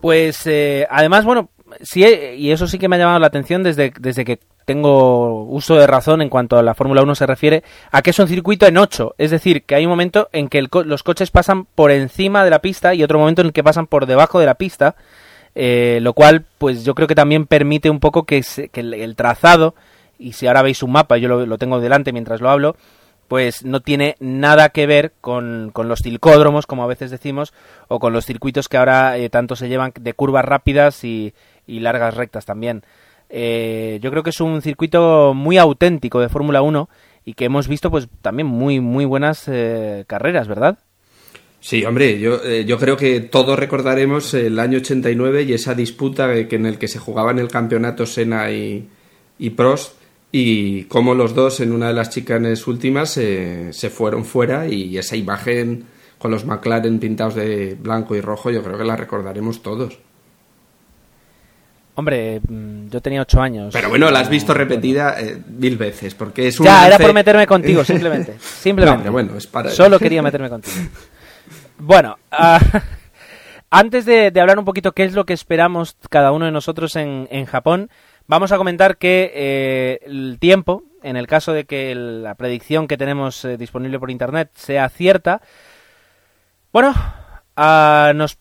Pues 0.00 0.46
eh, 0.46 0.86
además, 0.88 1.24
bueno, 1.24 1.50
sí, 1.82 2.04
y 2.36 2.52
eso 2.52 2.68
sí 2.68 2.78
que 2.78 2.88
me 2.88 2.96
ha 2.96 3.00
llamado 3.00 3.18
la 3.18 3.26
atención 3.26 3.64
desde, 3.64 3.92
desde 3.98 4.24
que 4.24 4.38
tengo 4.64 5.44
uso 5.44 5.76
de 5.76 5.86
razón 5.86 6.20
en 6.20 6.28
cuanto 6.28 6.58
a 6.58 6.62
la 6.62 6.74
Fórmula 6.74 7.02
1 7.02 7.14
se 7.14 7.26
refiere, 7.26 7.64
a 7.90 8.02
que 8.02 8.10
es 8.10 8.18
un 8.18 8.28
circuito 8.28 8.66
en 8.66 8.76
8, 8.76 9.14
es 9.16 9.30
decir, 9.30 9.64
que 9.64 9.74
hay 9.74 9.86
un 9.86 9.90
momento 9.90 10.28
en 10.32 10.48
que 10.48 10.62
los 10.84 11.02
coches 11.02 11.30
pasan 11.30 11.64
por 11.64 11.90
encima 11.90 12.44
de 12.44 12.50
la 12.50 12.60
pista 12.60 12.94
y 12.94 13.02
otro 13.02 13.18
momento 13.18 13.40
en 13.40 13.46
el 13.46 13.52
que 13.54 13.64
pasan 13.64 13.86
por 13.86 14.04
debajo 14.04 14.38
de 14.38 14.46
la 14.46 14.56
pista, 14.56 14.94
eh, 15.54 15.98
lo 16.02 16.12
cual 16.12 16.44
pues 16.58 16.84
yo 16.84 16.94
creo 16.94 17.08
que 17.08 17.14
también 17.14 17.46
permite 17.46 17.90
un 17.90 18.00
poco 18.00 18.24
que, 18.24 18.42
el, 18.74 19.16
trazado, 19.16 19.74
y 20.18 20.32
si 20.32 20.46
ahora 20.46 20.62
veis 20.62 20.82
un 20.82 20.92
mapa, 20.92 21.16
yo 21.18 21.28
lo, 21.28 21.58
tengo 21.58 21.80
delante 21.80 22.12
mientras 22.12 22.40
lo 22.40 22.50
hablo, 22.50 22.76
pues 23.28 23.64
no 23.64 23.80
tiene 23.80 24.16
nada 24.20 24.70
que 24.70 24.86
ver 24.86 25.12
con, 25.20 25.72
los 25.74 26.02
tilcódromos, 26.02 26.66
como 26.66 26.84
a 26.84 26.86
veces 26.86 27.10
decimos, 27.10 27.52
o 27.88 27.98
con 27.98 28.12
los 28.12 28.24
circuitos 28.24 28.68
que 28.68 28.78
ahora 28.78 29.18
eh, 29.18 29.28
tanto 29.28 29.56
se 29.56 29.68
llevan 29.68 29.92
de 30.00 30.14
curvas 30.14 30.44
rápidas 30.44 31.04
y, 31.04 31.34
y 31.66 31.80
largas 31.80 32.14
rectas 32.14 32.44
también. 32.46 32.82
Eh, 33.30 33.98
yo 34.02 34.10
creo 34.10 34.22
que 34.22 34.30
es 34.30 34.40
un 34.40 34.62
circuito 34.62 35.34
muy 35.34 35.58
auténtico 35.58 36.20
de 36.20 36.28
Fórmula 36.28 36.62
1 36.62 36.88
y 37.24 37.34
que 37.34 37.44
hemos 37.44 37.68
visto 37.68 37.90
pues 37.90 38.08
también 38.22 38.46
muy 38.46 38.80
muy 38.80 39.04
buenas 39.04 39.46
eh, 39.48 40.04
carreras, 40.06 40.48
¿verdad? 40.48 40.78
Sí, 41.68 41.84
hombre, 41.84 42.18
yo, 42.18 42.42
eh, 42.42 42.64
yo 42.64 42.78
creo 42.78 42.96
que 42.96 43.20
todos 43.20 43.58
recordaremos 43.58 44.32
el 44.32 44.58
año 44.58 44.78
89 44.78 45.42
y 45.42 45.52
esa 45.52 45.74
disputa 45.74 46.48
que 46.48 46.56
en 46.56 46.64
el 46.64 46.78
que 46.78 46.88
se 46.88 46.98
jugaban 46.98 47.38
el 47.38 47.48
campeonato 47.48 48.06
Senna 48.06 48.50
y, 48.50 48.88
y 49.38 49.50
Prost 49.50 49.92
y 50.32 50.84
cómo 50.84 51.12
los 51.12 51.34
dos 51.34 51.60
en 51.60 51.72
una 51.72 51.88
de 51.88 51.92
las 51.92 52.08
chicanes 52.08 52.66
últimas 52.66 53.10
se 53.10 53.90
fueron 53.90 54.24
fuera 54.24 54.66
y 54.66 54.96
esa 54.96 55.14
imagen 55.14 55.84
con 56.16 56.30
los 56.30 56.46
McLaren 56.46 56.98
pintados 56.98 57.34
de 57.34 57.76
blanco 57.78 58.16
y 58.16 58.22
rojo 58.22 58.50
yo 58.50 58.62
creo 58.62 58.78
que 58.78 58.84
la 58.84 58.96
recordaremos 58.96 59.62
todos. 59.62 59.98
Hombre, 61.96 62.40
mm, 62.48 62.88
yo 62.88 63.02
tenía 63.02 63.20
ocho 63.20 63.42
años. 63.42 63.74
Pero 63.74 63.90
bueno, 63.90 64.10
la 64.10 64.20
has 64.20 64.30
visto 64.30 64.54
repetida 64.54 65.20
eh, 65.20 65.36
mil 65.48 65.76
veces, 65.76 66.14
porque 66.14 66.48
es 66.48 66.60
un 66.60 66.64
Ya, 66.64 66.86
era 66.86 66.98
por 66.98 67.12
meterme 67.12 67.46
contigo, 67.46 67.84
simplemente. 67.84 68.36
simplemente. 68.40 69.10
bueno, 69.10 69.36
es 69.36 69.46
para... 69.46 69.68
Solo 69.68 69.98
quería 69.98 70.22
meterme 70.22 70.48
contigo. 70.48 70.76
Bueno, 71.78 72.18
ah, 72.32 72.60
antes 73.70 74.04
de, 74.04 74.32
hablar 74.40 74.58
un 74.58 74.64
poquito 74.64 74.92
qué 74.92 75.04
es 75.04 75.14
lo 75.14 75.24
que 75.24 75.32
esperamos 75.32 75.96
cada 76.10 76.32
uno 76.32 76.44
de 76.44 76.50
nosotros 76.52 76.96
en, 76.96 77.44
Japón, 77.46 77.90
vamos 78.26 78.52
a 78.52 78.56
comentar 78.56 78.98
que 78.98 79.30
eh, 79.34 80.00
el 80.04 80.38
tiempo, 80.40 80.82
en 81.02 81.16
el 81.16 81.26
caso 81.26 81.52
de 81.52 81.64
que 81.64 81.94
la 81.94 82.34
predicción 82.34 82.88
que 82.88 82.96
tenemos 82.96 83.44
eh, 83.44 83.56
disponible 83.56 83.98
por 84.00 84.10
internet 84.10 84.50
sea 84.54 84.88
cierta, 84.88 85.40
bueno, 86.72 86.92
uh, 87.56 88.12
nos 88.14 88.38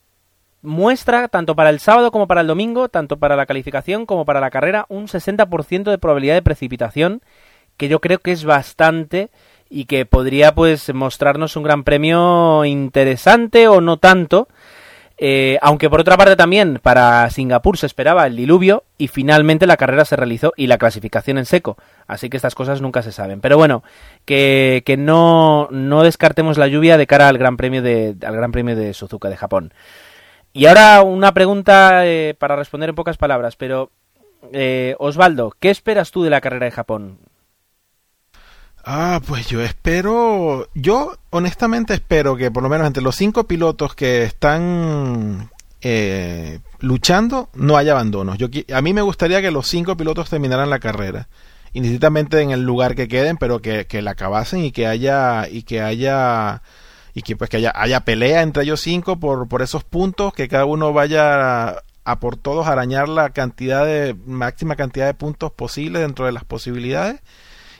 muestra 0.61 1.27
tanto 1.27 1.55
para 1.55 1.69
el 1.69 1.79
sábado 1.79 2.11
como 2.11 2.27
para 2.27 2.41
el 2.41 2.47
domingo, 2.47 2.89
tanto 2.89 3.17
para 3.17 3.35
la 3.35 3.45
calificación 3.45 4.05
como 4.05 4.25
para 4.25 4.41
la 4.41 4.49
carrera, 4.49 4.85
un 4.89 5.07
60% 5.07 5.83
de 5.83 5.97
probabilidad 5.97 6.35
de 6.35 6.41
precipitación, 6.41 7.21
que 7.77 7.87
yo 7.87 8.01
creo 8.01 8.19
que 8.19 8.31
es 8.31 8.43
bastante 8.43 9.29
y 9.69 9.85
que 9.85 10.05
podría 10.05 10.55
pues 10.55 10.93
mostrarnos 10.93 11.55
un 11.55 11.63
gran 11.63 11.83
premio 11.83 12.65
interesante 12.65 13.67
o 13.67 13.81
no 13.81 13.97
tanto. 13.97 14.47
Eh, 15.19 15.57
aunque 15.63 15.89
por 15.89 15.99
otra 15.99 16.15
parte 16.15 16.35
también 16.35 16.79
para 16.79 17.27
Singapur 17.31 17.75
se 17.75 17.87
esperaba 17.87 18.27
el 18.27 18.35
diluvio 18.35 18.83
y 18.99 19.07
finalmente 19.07 19.65
la 19.65 19.75
carrera 19.75 20.05
se 20.05 20.15
realizó 20.15 20.53
y 20.55 20.67
la 20.67 20.77
clasificación 20.77 21.39
en 21.39 21.45
seco. 21.45 21.77
Así 22.05 22.29
que 22.29 22.37
estas 22.37 22.53
cosas 22.53 22.81
nunca 22.81 23.01
se 23.01 23.11
saben. 23.11 23.41
Pero 23.41 23.57
bueno, 23.57 23.83
que, 24.25 24.83
que 24.85 24.95
no, 24.95 25.67
no 25.71 26.03
descartemos 26.03 26.57
la 26.57 26.67
lluvia 26.67 26.97
de 26.97 27.07
cara 27.07 27.29
al 27.29 27.39
Gran 27.39 27.57
Premio 27.57 27.81
de, 27.81 28.15
al 28.23 28.35
Gran 28.35 28.51
Premio 28.51 28.75
de 28.75 28.93
Suzuka 28.93 29.29
de 29.29 29.37
Japón. 29.37 29.73
Y 30.53 30.65
ahora 30.67 31.01
una 31.01 31.33
pregunta 31.33 32.07
eh, 32.07 32.35
para 32.37 32.55
responder 32.55 32.89
en 32.89 32.95
pocas 32.95 33.17
palabras, 33.17 33.55
pero 33.55 33.91
eh, 34.53 34.95
Osvaldo, 34.99 35.53
¿qué 35.59 35.69
esperas 35.69 36.11
tú 36.11 36.23
de 36.23 36.29
la 36.29 36.41
carrera 36.41 36.65
de 36.65 36.71
Japón? 36.71 37.19
Ah, 38.89 39.19
pues 39.27 39.47
yo 39.47 39.61
espero, 39.61 40.69
yo 40.73 41.17
honestamente 41.31 41.93
espero 41.93 42.37
que 42.37 42.51
por 42.51 42.63
lo 42.63 42.69
menos 42.69 42.87
entre 42.87 43.03
los 43.03 43.17
cinco 43.17 43.43
pilotos 43.43 43.93
que 43.95 44.23
están 44.23 45.49
eh, 45.81 46.59
luchando 46.79 47.49
no 47.53 47.75
haya 47.75 47.91
abandonos. 47.91 48.37
Yo, 48.37 48.47
a 48.73 48.81
mí 48.81 48.93
me 48.93 49.01
gustaría 49.01 49.41
que 49.41 49.51
los 49.51 49.67
cinco 49.67 49.97
pilotos 49.97 50.29
terminaran 50.29 50.69
la 50.69 50.79
carrera, 50.79 51.27
indistintamente 51.73 52.39
en 52.39 52.51
el 52.51 52.63
lugar 52.63 52.95
que 52.95 53.09
queden, 53.09 53.35
pero 53.35 53.61
que, 53.61 53.87
que 53.87 54.01
la 54.01 54.11
acabasen 54.11 54.63
y 54.63 54.71
que 54.71 54.87
haya 54.87 55.49
y 55.49 55.63
que 55.63 55.81
haya 55.81 56.61
y 57.13 57.23
que 57.23 57.35
pues 57.35 57.49
que 57.49 57.57
haya, 57.57 57.73
haya 57.75 58.05
pelea 58.05 58.41
entre 58.41 58.63
ellos 58.63 58.79
cinco 58.79 59.19
por, 59.19 59.49
por 59.49 59.61
esos 59.61 59.83
puntos, 59.83 60.31
que 60.31 60.47
cada 60.47 60.63
uno 60.63 60.93
vaya 60.93 61.83
a, 62.05 62.19
por 62.21 62.37
todos 62.37 62.67
arañar 62.67 63.09
la 63.09 63.31
cantidad 63.31 63.85
de 63.85 64.15
máxima 64.25 64.77
cantidad 64.77 65.07
de 65.07 65.13
puntos 65.13 65.51
posibles 65.51 66.03
dentro 66.03 66.25
de 66.25 66.31
las 66.31 66.45
posibilidades 66.45 67.19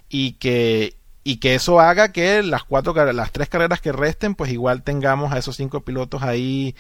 y 0.10 0.34
que 0.34 0.96
y 1.24 1.38
que 1.38 1.56
eso 1.56 1.80
haga 1.80 2.12
que 2.14 2.42
las 2.42 2.64
cuatro 2.64 2.94
las 3.12 3.32
tres 3.32 3.50
carreras 3.50 3.82
que 3.82 3.92
resten 3.92 4.36
pues 4.36 4.52
igual 4.52 4.84
tengamos 4.84 5.34
a 5.34 5.38
esos 5.38 5.58
cinco 5.58 5.82
pilotos 5.82 6.24
ahí 6.24 6.76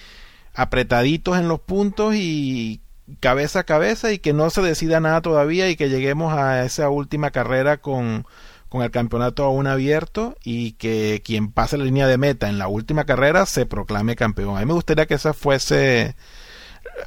apretaditos 0.53 1.37
en 1.37 1.47
los 1.47 1.59
puntos 1.59 2.15
y 2.15 2.81
cabeza 3.19 3.59
a 3.59 3.63
cabeza 3.65 4.11
y 4.11 4.19
que 4.19 4.33
no 4.33 4.49
se 4.49 4.61
decida 4.61 4.99
nada 4.99 5.21
todavía 5.21 5.69
y 5.69 5.75
que 5.75 5.89
lleguemos 5.89 6.33
a 6.33 6.63
esa 6.63 6.89
última 6.89 7.31
carrera 7.31 7.77
con 7.77 8.25
con 8.69 8.81
el 8.81 8.91
campeonato 8.91 9.43
aún 9.43 9.67
abierto 9.67 10.35
y 10.43 10.73
que 10.73 11.21
quien 11.23 11.51
pase 11.51 11.77
la 11.77 11.85
línea 11.85 12.07
de 12.07 12.17
meta 12.17 12.49
en 12.49 12.57
la 12.57 12.67
última 12.67 13.05
carrera 13.05 13.45
se 13.45 13.65
proclame 13.65 14.15
campeón. 14.15 14.57
A 14.57 14.59
mí 14.59 14.65
me 14.65 14.73
gustaría 14.73 15.05
que 15.05 15.13
esa 15.15 15.33
fuese... 15.33 16.15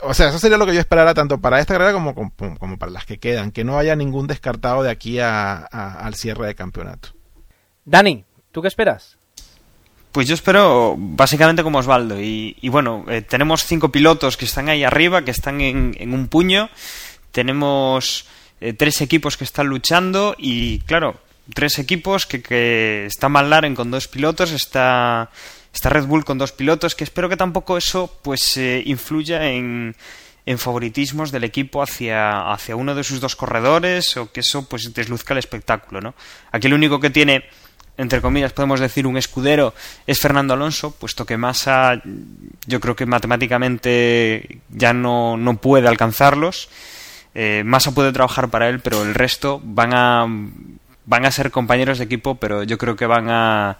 O 0.03 0.14
sea, 0.14 0.29
eso 0.29 0.38
sería 0.38 0.57
lo 0.57 0.66
que 0.66 0.74
yo 0.74 0.81
esperara 0.81 1.14
tanto 1.14 1.40
para 1.40 1.61
esta 1.61 1.74
carrera 1.74 1.92
como, 1.92 2.14
como, 2.14 2.79
para 2.79 2.92
las 2.92 3.07
que 3.07 3.18
quedan, 3.18 3.50
que 3.50 3.64
no 3.64 3.79
haya 3.79 3.96
ningún 3.96 4.26
descartado 4.26 4.83
de 4.83 4.90
aquí 4.90 5.18
a, 5.18 5.57
al 5.57 6.14
cierre 6.14 6.46
de 6.46 6.55
campeonato. 6.55 7.11
Dani, 7.85 8.24
¿tú 8.53 8.62
qué 8.62 8.68
esperas? 8.68 9.18
Pues 10.12 10.26
yo 10.26 10.35
espero 10.35 10.96
básicamente 10.98 11.62
como 11.62 11.79
Osvaldo. 11.79 12.20
Y, 12.20 12.57
bueno, 12.68 13.05
eh, 13.09 13.22
tenemos 13.22 13.64
cinco 13.64 13.90
pilotos 13.90 14.37
que 14.37 14.44
están 14.44 14.68
ahí 14.68 14.83
arriba, 14.85 15.24
que 15.24 15.31
están 15.31 15.61
en, 15.61 15.96
en 15.98 16.14
un 16.14 16.29
puño. 16.29 16.68
Tenemos 17.31 18.26
eh, 18.61 18.72
tres 18.72 19.00
equipos 19.00 19.37
que 19.37 19.44
están 19.44 19.68
luchando 19.68 20.35
y 20.37 20.81
claro, 20.81 21.20
tres 21.55 21.79
equipos 21.79 22.26
que, 22.26 22.42
que 22.42 23.07
está 23.07 23.29
McLaren 23.29 23.74
con 23.74 23.90
dos 23.90 24.09
pilotos, 24.09 24.50
está, 24.53 25.31
está 25.72 25.88
Red 25.88 26.06
Bull 26.06 26.24
con 26.24 26.38
dos 26.38 26.52
pilotos, 26.52 26.94
que 26.94 27.04
espero 27.04 27.28
que 27.28 27.37
tampoco 27.37 27.76
eso 27.76 28.18
pues 28.22 28.56
eh, 28.56 28.83
influya 28.87 29.50
en, 29.50 29.94
en 30.46 30.59
favoritismos 30.59 31.30
del 31.30 31.44
equipo 31.44 31.83
hacia, 31.83 32.52
hacia 32.52 32.76
uno 32.76 32.94
de 32.94 33.04
sus 33.04 33.20
dos 33.20 33.37
corredores 33.37 34.16
o 34.16 34.33
que 34.33 34.40
eso 34.40 34.68
pues 34.68 34.92
desluzca 34.92 35.35
el 35.35 35.38
espectáculo, 35.38 36.00
¿no? 36.00 36.14
Aquí 36.52 36.66
el 36.66 36.74
único 36.74 37.00
que 37.00 37.11
tiene 37.11 37.44
entre 37.96 38.22
comillas 38.22 38.54
podemos 38.54 38.80
decir 38.80 39.06
un 39.06 39.18
escudero 39.18 39.74
es 40.06 40.18
Fernando 40.18 40.54
Alonso, 40.54 40.90
puesto 40.92 41.26
que 41.26 41.37
Massa 41.37 42.00
yo 42.66 42.80
creo 42.80 42.96
que 42.96 43.04
matemáticamente 43.04 44.61
ya 44.70 44.94
no, 44.94 45.37
no 45.37 45.56
puede 45.59 45.87
alcanzarlos. 45.87 46.70
Eh, 47.35 47.62
Massa 47.64 47.92
puede 47.92 48.12
trabajar 48.12 48.48
para 48.48 48.70
él, 48.70 48.80
pero 48.80 49.02
el 49.02 49.14
resto 49.14 49.61
van 49.62 49.92
a 49.92 50.26
van 51.04 51.26
a 51.26 51.30
ser 51.30 51.50
compañeros 51.50 51.98
de 51.98 52.04
equipo, 52.04 52.37
pero 52.37 52.62
yo 52.62 52.78
creo 52.78 52.96
que 52.96 53.04
van 53.04 53.28
a, 53.28 53.78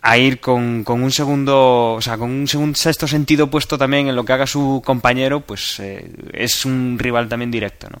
a 0.00 0.18
ir 0.18 0.40
con, 0.40 0.84
con, 0.84 1.02
un 1.02 1.10
segundo, 1.10 1.94
o 1.94 2.00
sea, 2.00 2.16
con 2.16 2.30
un, 2.30 2.48
segundo, 2.48 2.76
sexto 2.76 3.06
sentido 3.06 3.50
puesto 3.50 3.76
también 3.76 4.08
en 4.08 4.16
lo 4.16 4.24
que 4.24 4.32
haga 4.32 4.46
su 4.46 4.82
compañero, 4.84 5.40
pues 5.40 5.80
eh, 5.80 6.10
es 6.32 6.64
un 6.64 6.96
rival 6.98 7.28
también 7.28 7.50
directo, 7.50 7.88
¿no? 7.90 8.00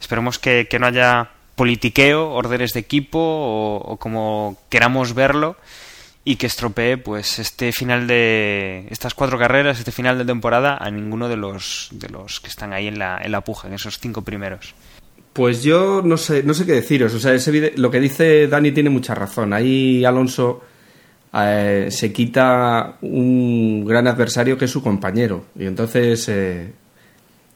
Esperemos 0.00 0.38
que, 0.38 0.66
que 0.68 0.78
no 0.78 0.86
haya 0.86 1.30
politiqueo, 1.60 2.30
órdenes 2.30 2.72
de 2.72 2.80
equipo 2.80 3.18
o, 3.20 3.98
como 3.98 4.56
queramos 4.70 5.14
verlo 5.14 5.56
y 6.24 6.36
que 6.36 6.46
estropee 6.46 6.96
pues 6.96 7.38
este 7.38 7.70
final 7.72 8.06
de 8.06 8.86
estas 8.88 9.12
cuatro 9.12 9.38
carreras, 9.38 9.78
este 9.78 9.92
final 9.92 10.16
de 10.16 10.24
temporada 10.24 10.78
a 10.80 10.90
ninguno 10.90 11.28
de 11.28 11.36
los 11.36 11.88
de 11.92 12.08
los 12.08 12.40
que 12.40 12.48
están 12.48 12.72
ahí 12.72 12.86
en 12.86 12.98
la, 12.98 13.20
en 13.22 13.32
la 13.32 13.42
puja, 13.42 13.68
en 13.68 13.74
esos 13.74 13.98
cinco 13.98 14.22
primeros. 14.22 14.74
Pues 15.34 15.62
yo 15.62 16.00
no 16.02 16.16
sé, 16.16 16.42
no 16.42 16.54
sé 16.54 16.64
qué 16.64 16.72
deciros. 16.72 17.12
O 17.12 17.20
sea, 17.20 17.34
ese 17.34 17.72
lo 17.76 17.90
que 17.90 18.00
dice 18.00 18.48
Dani 18.48 18.72
tiene 18.72 18.88
mucha 18.88 19.14
razón. 19.14 19.52
Ahí 19.52 20.02
Alonso 20.04 20.62
eh, 21.32 21.88
se 21.90 22.12
quita 22.12 22.96
un 23.02 23.84
gran 23.84 24.08
adversario 24.08 24.58
que 24.58 24.64
es 24.64 24.70
su 24.70 24.82
compañero. 24.82 25.44
Y 25.56 25.66
entonces 25.66 26.28
eh, 26.28 26.72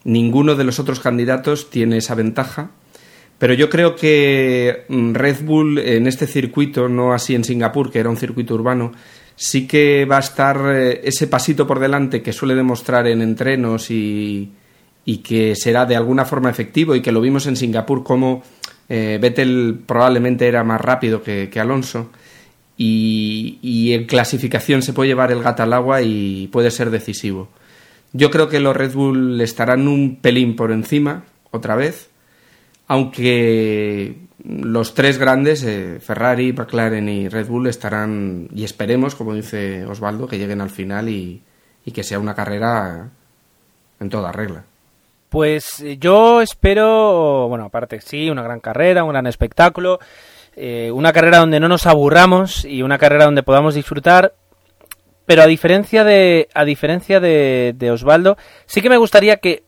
ninguno 0.05 0.55
de 0.55 0.65
los 0.65 0.79
otros 0.79 1.01
candidatos 1.01 1.71
tiene 1.71 1.99
esa 1.99 2.15
ventaja. 2.15 2.71
Pero 3.39 3.53
yo 3.55 3.69
creo 3.69 3.97
que 3.97 4.85
mm, 4.89 5.15
Red 5.15 5.45
Bull 5.45 5.79
en 5.79 6.07
este 6.07 6.27
circuito, 6.27 6.89
no 6.89 7.13
así 7.13 7.35
en 7.35 7.45
Singapur, 7.45 7.91
que 7.91 7.99
era 7.99 8.11
un 8.11 8.17
circuito 8.17 8.55
urbano, 8.55 8.93
sí 9.35 9.67
que 9.67 10.05
va 10.05 10.19
a 10.19 10.21
estar 10.21 10.61
eh, 10.73 11.01
ese 11.03 11.27
pasito 11.27 11.67
por 11.67 11.81
delante 11.81 12.23
que 12.23 12.33
suele 12.33 12.55
demostrar 12.55 13.09
en 13.09 13.23
entrenos 13.23 13.91
y, 13.91 14.53
y 15.05 15.19
que 15.19 15.57
será 15.57 15.85
de 15.85 15.97
alguna 15.97 16.25
forma 16.25 16.49
efectivo 16.49 16.95
y 16.95 17.03
que 17.03 17.11
lo 17.11 17.21
vimos 17.21 17.47
en 17.47 17.57
Singapur 17.57 18.05
como 18.05 18.43
Vettel 18.87 19.81
probablemente 19.87 20.47
era 20.47 20.63
más 20.63 20.79
rápido 20.79 21.23
que, 21.23 21.51
Alonso 21.59 22.11
y, 22.77 23.93
en 23.93 24.07
clasificación 24.07 24.83
se 24.83 24.93
puede 24.93 25.09
llevar 25.09 25.31
el 25.31 25.43
gato 25.43 25.63
al 25.63 25.73
agua 25.73 26.03
y 26.03 26.49
puede 26.49 26.71
ser 26.71 26.91
decisivo. 26.91 27.49
Yo 28.13 28.31
creo 28.31 28.49
que 28.49 28.61
los 28.61 28.77
Red 28.77 28.95
Bull 28.95 29.41
estarán 29.41 29.89
un 29.89 30.17
pelín 30.17 30.57
por 30.57 30.73
encima 30.73 31.25
otra 31.51 31.77
vez, 31.77 32.11
aunque 32.87 34.17
los 34.45 34.95
tres 34.95 35.19
grandes, 35.19 35.65
eh, 35.65 35.99
Ferrari, 36.01 36.53
McLaren 36.53 37.09
y 37.09 37.29
Red 37.29 37.49
Bull, 37.49 37.67
estarán, 37.67 38.49
y 38.55 38.65
esperemos, 38.65 39.15
como 39.15 39.35
dice 39.35 39.85
Osvaldo, 39.85 40.29
que 40.29 40.39
lleguen 40.39 40.61
al 40.61 40.71
final 40.71 41.09
y 41.09 41.43
que 41.93 42.03
sea 42.03 42.19
una 42.19 42.35
carrera 42.35 43.11
en 44.01 44.09
toda 44.09 44.33
regla. 44.33 44.65
Pues 45.35 45.81
eh, 45.81 45.99
yo 45.99 46.41
espero, 46.41 47.49
bueno, 47.49 47.65
aparte 47.65 48.01
sí, 48.01 48.31
una 48.31 48.45
gran 48.45 48.61
carrera, 48.61 49.03
un 49.03 49.11
gran 49.11 49.27
espectáculo, 49.27 49.99
eh, 50.57 50.90
una 50.93 51.12
carrera 51.12 51.38
donde 51.38 51.61
no 51.61 51.69
nos 51.69 51.87
aburramos 51.87 52.64
y 52.64 52.83
una 52.83 52.99
carrera 52.99 53.25
donde 53.25 53.43
podamos 53.43 53.75
disfrutar. 53.75 54.35
Pero 55.27 55.43
a 55.43 55.47
diferencia 55.47 56.05
de, 56.05 56.49
a 56.55 56.64
diferencia 56.64 57.19
de, 57.19 57.75
de 57.77 57.90
Osvaldo, 57.90 58.37
sí 58.67 58.83
que 58.83 58.90
me 58.90 58.99
gustaría 58.99 59.38
que 59.38 59.64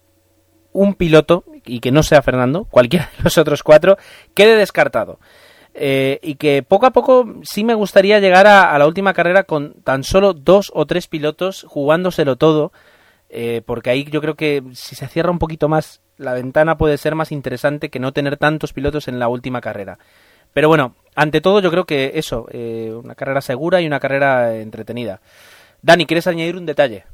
un 0.72 0.94
piloto, 0.94 1.44
y 1.64 1.80
que 1.80 1.90
no 1.90 2.02
sea 2.02 2.22
Fernando, 2.22 2.64
cualquiera 2.70 3.10
de 3.16 3.24
los 3.24 3.38
otros 3.38 3.62
cuatro, 3.62 3.96
quede 4.34 4.56
descartado. 4.56 5.18
Eh, 5.78 6.20
y 6.22 6.36
que 6.36 6.62
poco 6.62 6.86
a 6.86 6.90
poco 6.90 7.34
sí 7.42 7.62
me 7.62 7.74
gustaría 7.74 8.18
llegar 8.18 8.46
a, 8.46 8.78
la 8.78 8.86
última 8.86 9.12
carrera 9.12 9.44
con 9.44 9.74
tan 9.84 10.04
solo 10.04 10.32
dos 10.32 10.70
o 10.74 10.86
tres 10.86 11.06
pilotos 11.06 11.66
jugándoselo 11.68 12.36
todo, 12.36 12.72
eh, 13.28 13.60
porque 13.66 13.90
ahí 13.90 14.04
yo 14.04 14.22
creo 14.22 14.36
que 14.36 14.62
si 14.72 14.94
se 14.94 15.06
cierra 15.06 15.30
un 15.30 15.38
poquito 15.38 15.68
más 15.68 16.00
la 16.16 16.32
ventana 16.32 16.78
puede 16.78 16.96
ser 16.96 17.14
más 17.14 17.30
interesante 17.30 17.90
que 17.90 17.98
no 17.98 18.12
tener 18.12 18.38
tantos 18.38 18.72
pilotos 18.72 19.06
en 19.06 19.18
la 19.18 19.28
última 19.28 19.60
carrera. 19.60 19.98
Pero 20.56 20.68
bueno, 20.68 20.94
ante 21.14 21.42
todo 21.42 21.60
yo 21.60 21.70
creo 21.70 21.84
que 21.84 22.12
eso, 22.14 22.46
eh, 22.50 22.90
una 22.90 23.14
carrera 23.14 23.42
segura 23.42 23.82
y 23.82 23.86
una 23.86 24.00
carrera 24.00 24.56
entretenida. 24.56 25.20
Dani, 25.82 26.06
¿quieres 26.06 26.26
añadir 26.26 26.56
un 26.56 26.64
detalle? 26.64 27.04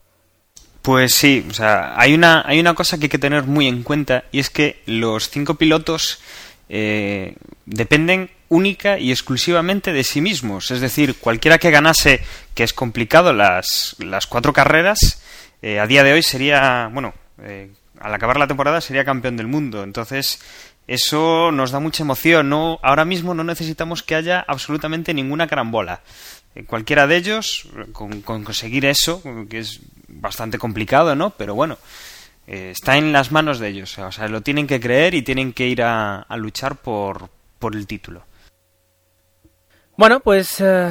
Pues 0.80 1.12
sí, 1.12 1.44
o 1.50 1.52
sea, 1.52 2.00
hay 2.00 2.14
una, 2.14 2.44
hay 2.46 2.60
una 2.60 2.74
cosa 2.74 2.98
que 2.98 3.06
hay 3.06 3.08
que 3.08 3.18
tener 3.18 3.42
muy 3.42 3.66
en 3.66 3.82
cuenta 3.82 4.22
y 4.30 4.38
es 4.38 4.48
que 4.48 4.80
los 4.86 5.28
cinco 5.28 5.56
pilotos 5.56 6.20
eh, 6.68 7.34
dependen 7.66 8.30
única 8.48 9.00
y 9.00 9.10
exclusivamente 9.10 9.92
de 9.92 10.04
sí 10.04 10.20
mismos. 10.20 10.70
Es 10.70 10.80
decir, 10.80 11.16
cualquiera 11.16 11.58
que 11.58 11.72
ganase, 11.72 12.20
que 12.54 12.62
es 12.62 12.72
complicado, 12.72 13.32
las, 13.32 13.96
las 13.98 14.28
cuatro 14.28 14.52
carreras, 14.52 15.20
eh, 15.62 15.80
a 15.80 15.88
día 15.88 16.04
de 16.04 16.12
hoy 16.12 16.22
sería, 16.22 16.88
bueno, 16.92 17.12
al 18.02 18.14
acabar 18.14 18.38
la 18.38 18.46
temporada 18.46 18.80
sería 18.80 19.04
campeón 19.04 19.36
del 19.36 19.46
mundo. 19.48 19.82
Entonces, 19.82 20.40
eso 20.86 21.50
nos 21.52 21.70
da 21.70 21.80
mucha 21.80 22.02
emoción. 22.02 22.48
No, 22.48 22.78
ahora 22.82 23.04
mismo 23.04 23.34
no 23.34 23.44
necesitamos 23.44 24.02
que 24.02 24.14
haya 24.14 24.44
absolutamente 24.46 25.14
ninguna 25.14 25.46
carambola. 25.46 26.00
cualquiera 26.66 27.06
de 27.06 27.16
ellos, 27.16 27.68
con 27.92 28.22
conseguir 28.22 28.84
eso, 28.84 29.22
que 29.48 29.58
es 29.58 29.80
bastante 30.08 30.58
complicado, 30.58 31.14
¿no? 31.14 31.30
Pero 31.30 31.54
bueno, 31.54 31.78
eh, 32.46 32.70
está 32.72 32.96
en 32.96 33.12
las 33.12 33.32
manos 33.32 33.58
de 33.58 33.68
ellos. 33.68 33.98
O 33.98 34.12
sea, 34.12 34.28
lo 34.28 34.40
tienen 34.42 34.66
que 34.66 34.80
creer 34.80 35.14
y 35.14 35.22
tienen 35.22 35.52
que 35.52 35.66
ir 35.66 35.82
a, 35.82 36.26
luchar 36.36 36.76
por, 36.76 37.30
por, 37.58 37.74
el 37.74 37.86
título. 37.86 38.24
Bueno, 39.96 40.20
pues 40.20 40.60
eh, 40.60 40.90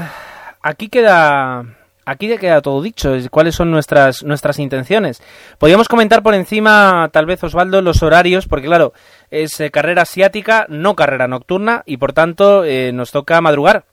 aquí 0.62 0.89
queda 0.89 1.65
aquí 2.06 2.27
ya 2.27 2.38
queda 2.38 2.62
todo 2.62 2.82
dicho, 2.82 3.15
cuáles 3.30 3.56
son 3.56 3.71
nuestras, 3.71 4.23
nuestras 4.23 4.60
intenciones. 4.60 5.21
Podríamos 5.58 5.88
comentar 5.88 6.23
por 6.23 6.34
encima, 6.34 7.10
tal 7.12 7.25
vez 7.25 7.43
Osvaldo, 7.43 7.82
los 7.82 8.04
horarios, 8.04 8.47
porque 8.47 8.67
claro, 8.67 8.93
es 9.32 9.60
eh, 9.60 9.72
carrera 9.72 10.04
asiática, 10.04 10.67
no 10.70 10.96
carrera 10.96 11.28
nocturna, 11.28 11.84
y 11.86 11.98
por 11.98 12.13
tanto 12.13 12.63
nos 12.94 13.12
toca 13.12 13.41
madrugar. 13.41 13.86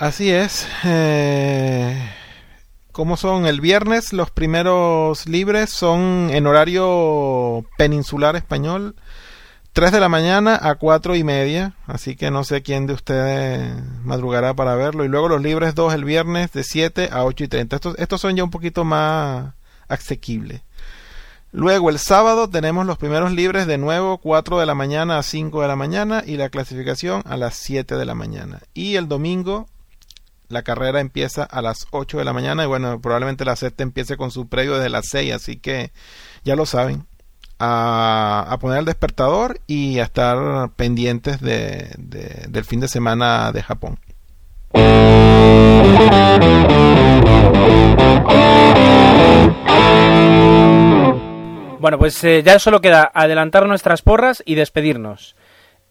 Así 0.00 0.30
es. 0.30 0.66
Eh, 0.86 1.94
¿Cómo 2.90 3.18
son? 3.18 3.44
El 3.44 3.60
viernes 3.60 4.14
los 4.14 4.30
primeros 4.30 5.28
libres 5.28 5.68
son 5.68 6.30
en 6.32 6.46
horario 6.46 7.66
peninsular 7.76 8.34
español, 8.34 8.96
3 9.74 9.92
de 9.92 10.00
la 10.00 10.08
mañana 10.08 10.58
a 10.58 10.76
4 10.76 11.16
y 11.16 11.22
media, 11.22 11.74
así 11.86 12.16
que 12.16 12.30
no 12.30 12.44
sé 12.44 12.62
quién 12.62 12.86
de 12.86 12.94
ustedes 12.94 13.74
madrugará 14.02 14.54
para 14.54 14.74
verlo. 14.74 15.04
Y 15.04 15.08
luego 15.08 15.28
los 15.28 15.42
libres 15.42 15.74
2 15.74 15.92
el 15.92 16.04
viernes 16.04 16.50
de 16.52 16.64
7 16.64 17.10
a 17.12 17.24
8 17.24 17.44
y 17.44 17.48
30. 17.48 17.76
Estos, 17.76 17.98
estos 17.98 18.22
son 18.22 18.34
ya 18.34 18.42
un 18.42 18.50
poquito 18.50 18.84
más 18.84 19.52
asequibles. 19.86 20.62
Luego 21.52 21.90
el 21.90 21.98
sábado 21.98 22.48
tenemos 22.48 22.86
los 22.86 22.96
primeros 22.96 23.32
libres 23.32 23.66
de 23.66 23.76
nuevo 23.76 24.18
4 24.18 24.60
de 24.60 24.66
la 24.66 24.74
mañana 24.74 25.18
a 25.18 25.22
5 25.22 25.62
de 25.62 25.68
la 25.68 25.76
mañana 25.76 26.22
y 26.24 26.36
la 26.36 26.48
clasificación 26.48 27.22
a 27.26 27.36
las 27.36 27.56
7 27.56 27.96
de 27.96 28.04
la 28.04 28.14
mañana. 28.14 28.60
Y 28.72 28.94
el 28.94 29.08
domingo 29.08 29.66
la 30.48 30.62
carrera 30.62 31.00
empieza 31.00 31.44
a 31.44 31.62
las 31.62 31.86
8 31.90 32.18
de 32.18 32.24
la 32.24 32.32
mañana 32.32 32.64
y 32.64 32.66
bueno, 32.66 33.00
probablemente 33.00 33.44
la 33.44 33.56
sexta 33.56 33.82
empiece 33.82 34.16
con 34.16 34.30
su 34.30 34.48
previo 34.48 34.74
desde 34.74 34.90
las 34.90 35.06
6, 35.08 35.32
así 35.32 35.56
que 35.56 35.92
ya 36.44 36.56
lo 36.56 36.66
saben. 36.66 37.06
A, 37.62 38.56
poner 38.58 38.78
el 38.78 38.84
despertador 38.86 39.60
y 39.66 39.98
a 39.98 40.04
estar 40.04 40.70
pendientes 40.76 41.40
de, 41.40 41.94
del 42.48 42.64
fin 42.64 42.80
de 42.80 42.88
semana 42.88 43.52
de 43.52 43.62
Japón. 43.62 43.98
Bueno, 51.80 51.98
pues 51.98 52.22
eh, 52.24 52.42
ya 52.44 52.58
solo 52.58 52.82
queda 52.82 53.10
adelantar 53.14 53.66
nuestras 53.66 54.02
porras 54.02 54.42
y 54.44 54.54
despedirnos. 54.54 55.34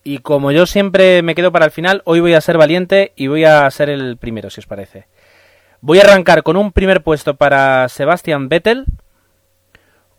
Y 0.04 0.19
como 0.19 0.52
yo 0.52 0.67
siempre 0.67 1.23
me 1.23 1.34
quedo 1.34 1.52
para 1.52 1.65
el 1.65 1.71
final, 1.71 2.04
hoy 2.06 2.19
voy 2.19 2.36
a 2.36 2.41
ser 2.41 2.60
valiente 2.60 3.12
y 3.15 3.25
voy 3.25 3.43
a 3.43 3.67
ser 3.71 3.89
el 3.89 4.15
primero, 4.17 4.52
si 4.52 4.60
os 4.60 4.67
parece. 4.67 5.08
Voy 5.82 5.97
a 5.97 6.04
arrancar 6.04 6.43
con 6.43 6.58
un 6.58 6.73
primer 6.73 7.02
puesto 7.02 7.38
para 7.38 7.89
Sebastian 7.89 8.49
Vettel, 8.49 8.86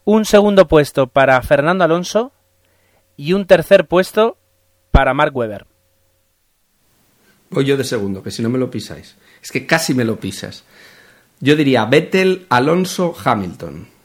un 0.05 0.25
segundo 0.25 0.67
puesto 0.67 1.07
para 1.07 1.41
Fernando 1.41 1.85
Alonso 1.85 2.33
y 3.17 3.33
un 3.33 3.47
tercer 3.47 3.87
puesto 3.87 4.39
para 4.91 5.15
Mark 5.15 5.37
Webber. 5.37 5.67
Voy 7.51 7.65
yo 7.65 7.77
de 7.77 7.85
segundo, 7.85 8.25
que 8.25 8.33
si 8.33 8.43
no 8.43 8.49
me 8.49 8.59
lo 8.59 8.73
pisáis. 8.73 9.15
Es 9.41 9.53
que 9.53 9.67
casi 9.67 9.95
me 9.95 10.05
lo 10.05 10.19
pisas. 10.19 10.65
Yo 11.39 11.55
diría 11.55 11.85
Vettel, 11.85 12.47
Alonso, 12.49 13.15
Hamilton. 13.25 14.00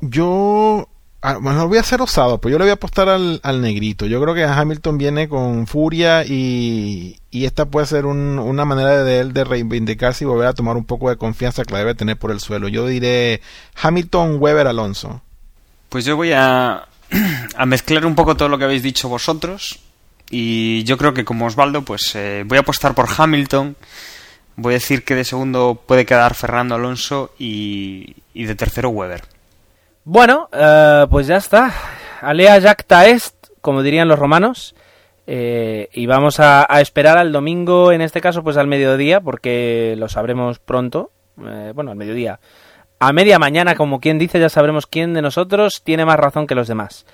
Yo 0.00 0.88
Ah, 1.22 1.36
bueno, 1.38 1.68
voy 1.68 1.76
a 1.76 1.82
ser 1.82 2.00
osado, 2.00 2.40
pues 2.40 2.50
yo 2.50 2.58
le 2.58 2.64
voy 2.64 2.70
a 2.70 2.74
apostar 2.74 3.10
al, 3.10 3.60
negrito. 3.60 4.06
Yo 4.06 4.22
creo 4.22 4.34
que 4.34 4.44
Hamilton 4.44 4.96
viene 4.96 5.28
con 5.28 5.66
furia 5.66 6.24
y, 6.24 7.18
esta 7.30 7.66
puede 7.66 7.86
ser 7.86 8.06
una 8.06 8.64
manera 8.64 9.04
de 9.04 9.20
él 9.20 9.34
de 9.34 9.44
reivindicarse 9.44 10.24
y 10.24 10.26
volver 10.26 10.48
a 10.48 10.54
tomar 10.54 10.78
un 10.78 10.84
poco 10.84 11.10
de 11.10 11.16
confianza 11.16 11.64
que 11.64 11.74
la 11.74 11.80
debe 11.80 11.94
tener 11.94 12.16
por 12.16 12.30
el 12.30 12.40
suelo. 12.40 12.68
Yo 12.68 12.86
diré 12.86 13.42
Hamilton, 13.82 14.36
Weber, 14.40 14.66
Alonso. 14.66 15.20
Pues 15.90 16.06
yo 16.06 16.16
voy 16.16 16.32
a, 16.32 16.88
a 17.56 17.66
mezclar 17.66 18.06
un 18.06 18.14
poco 18.14 18.34
todo 18.34 18.48
lo 18.48 18.56
que 18.56 18.64
habéis 18.64 18.82
dicho 18.82 19.10
vosotros 19.10 19.78
y 20.30 20.84
yo 20.84 20.96
creo 20.96 21.12
que 21.12 21.26
como 21.26 21.46
Osvaldo, 21.46 21.82
pues 21.82 22.14
eh, 22.14 22.44
voy 22.46 22.56
a 22.56 22.62
apostar 22.62 22.94
por 22.94 23.08
Hamilton. 23.14 23.76
Voy 24.56 24.72
a 24.72 24.78
decir 24.78 25.04
que 25.04 25.14
de 25.14 25.24
segundo 25.24 25.82
puede 25.86 26.06
quedar 26.06 26.34
Fernando 26.34 26.76
Alonso 26.76 27.34
y, 27.38 28.16
y 28.32 28.44
de 28.44 28.54
tercero 28.54 28.88
Weber. 28.88 29.39
Bueno, 30.04 30.48
eh, 30.52 31.06
pues 31.10 31.26
ya 31.26 31.36
está. 31.36 31.72
Alea 32.22 32.60
jacta 32.60 33.06
est, 33.06 33.48
como 33.60 33.82
dirían 33.82 34.08
los 34.08 34.18
romanos. 34.18 34.74
Eh, 35.26 35.88
y 35.92 36.06
vamos 36.06 36.40
a, 36.40 36.66
esperar 36.80 37.18
al 37.18 37.32
domingo, 37.32 37.92
en 37.92 38.00
este 38.00 38.20
caso, 38.20 38.42
pues 38.42 38.56
al 38.56 38.66
mediodía, 38.66 39.20
porque 39.20 39.94
lo 39.98 40.08
sabremos 40.08 40.58
pronto. 40.58 41.10
Eh, 41.44 41.72
bueno, 41.74 41.90
al 41.90 41.96
mediodía. 41.96 42.40
A 42.98 43.12
media 43.12 43.38
mañana, 43.38 43.74
como 43.74 44.00
quien 44.00 44.18
dice, 44.18 44.40
ya 44.40 44.48
sabremos 44.48 44.86
quién 44.86 45.14
de 45.14 45.22
nosotros 45.22 45.82
tiene 45.84 46.04
más 46.04 46.18
razón 46.18 46.46
que 46.46 46.54
los 46.54 46.68
demás. 46.68 47.06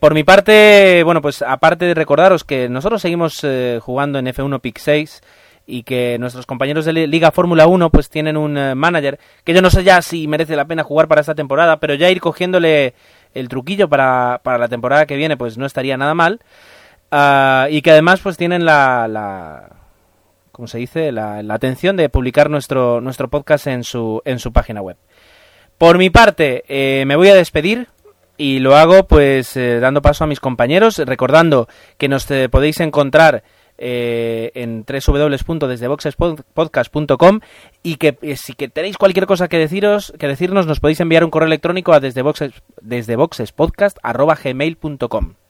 por 0.00 0.14
mi 0.14 0.22
parte, 0.22 1.02
bueno, 1.04 1.20
pues 1.22 1.42
aparte 1.42 1.86
de 1.86 1.94
recordaros 1.94 2.44
que 2.44 2.68
nosotros 2.68 3.02
seguimos 3.02 3.44
jugando 3.80 4.18
en 4.18 4.26
F1 4.26 4.60
Pick 4.60 4.78
6 4.78 5.22
y 5.66 5.82
que 5.82 6.16
nuestros 6.18 6.46
compañeros 6.46 6.84
de 6.84 6.92
Liga 6.92 7.32
Fórmula 7.32 7.66
1 7.66 7.90
pues 7.90 8.08
tienen 8.08 8.36
un 8.36 8.56
eh, 8.56 8.74
manager 8.74 9.18
que 9.44 9.52
yo 9.52 9.60
no 9.60 9.70
sé 9.70 9.82
ya 9.82 10.00
si 10.00 10.28
merece 10.28 10.54
la 10.54 10.66
pena 10.66 10.84
jugar 10.84 11.08
para 11.08 11.20
esta 11.20 11.34
temporada, 11.34 11.80
pero 11.80 11.94
ya 11.94 12.10
ir 12.10 12.20
cogiéndole 12.20 12.94
el 13.34 13.48
truquillo 13.48 13.88
para, 13.88 14.40
para 14.44 14.58
la 14.58 14.68
temporada 14.68 15.06
que 15.06 15.16
viene 15.16 15.36
pues 15.36 15.58
no 15.58 15.66
estaría 15.66 15.96
nada 15.96 16.14
mal. 16.14 16.40
Ah, 17.10 17.66
y 17.70 17.82
que 17.82 17.90
además 17.90 18.20
pues 18.20 18.36
tienen 18.36 18.64
la, 18.64 19.06
la 19.08 19.70
¿cómo 20.52 20.68
se 20.68 20.78
dice? 20.78 21.12
La, 21.12 21.42
atención 21.50 21.96
de 21.96 22.08
publicar 22.08 22.48
nuestro, 22.48 23.00
nuestro 23.00 23.28
podcast 23.28 23.66
en 23.66 23.84
su, 23.84 24.22
en 24.24 24.38
su 24.38 24.52
página 24.52 24.80
web. 24.80 24.96
Por 25.78 25.98
mi 25.98 26.10
parte, 26.10 26.64
eh, 26.68 27.04
me 27.06 27.16
voy 27.16 27.28
a 27.28 27.34
despedir 27.34 27.88
y 28.38 28.60
lo 28.60 28.76
hago 28.76 29.06
pues 29.06 29.56
eh, 29.56 29.80
dando 29.80 30.02
paso 30.02 30.24
a 30.24 30.26
mis 30.26 30.40
compañeros, 30.40 30.98
recordando 30.98 31.68
que 31.98 32.08
nos 32.08 32.26
podéis 32.50 32.80
encontrar 32.80 33.42
eh, 33.78 34.50
en 34.54 34.84
www.desdeboxespodcast.com 34.84 37.40
y 37.82 37.96
que 37.96 38.18
eh, 38.22 38.36
si 38.36 38.52
que 38.54 38.68
tenéis 38.68 38.98
cualquier 38.98 39.26
cosa 39.26 39.48
que 39.48 39.58
deciros 39.58 40.14
que 40.18 40.28
decirnos 40.28 40.66
nos 40.66 40.80
podéis 40.80 41.00
enviar 41.00 41.24
un 41.24 41.30
correo 41.30 41.46
electrónico 41.46 41.92
a 41.92 42.00
desdeboxes, 42.00 42.52
desdeboxespodcast.gmail.com 42.80 45.45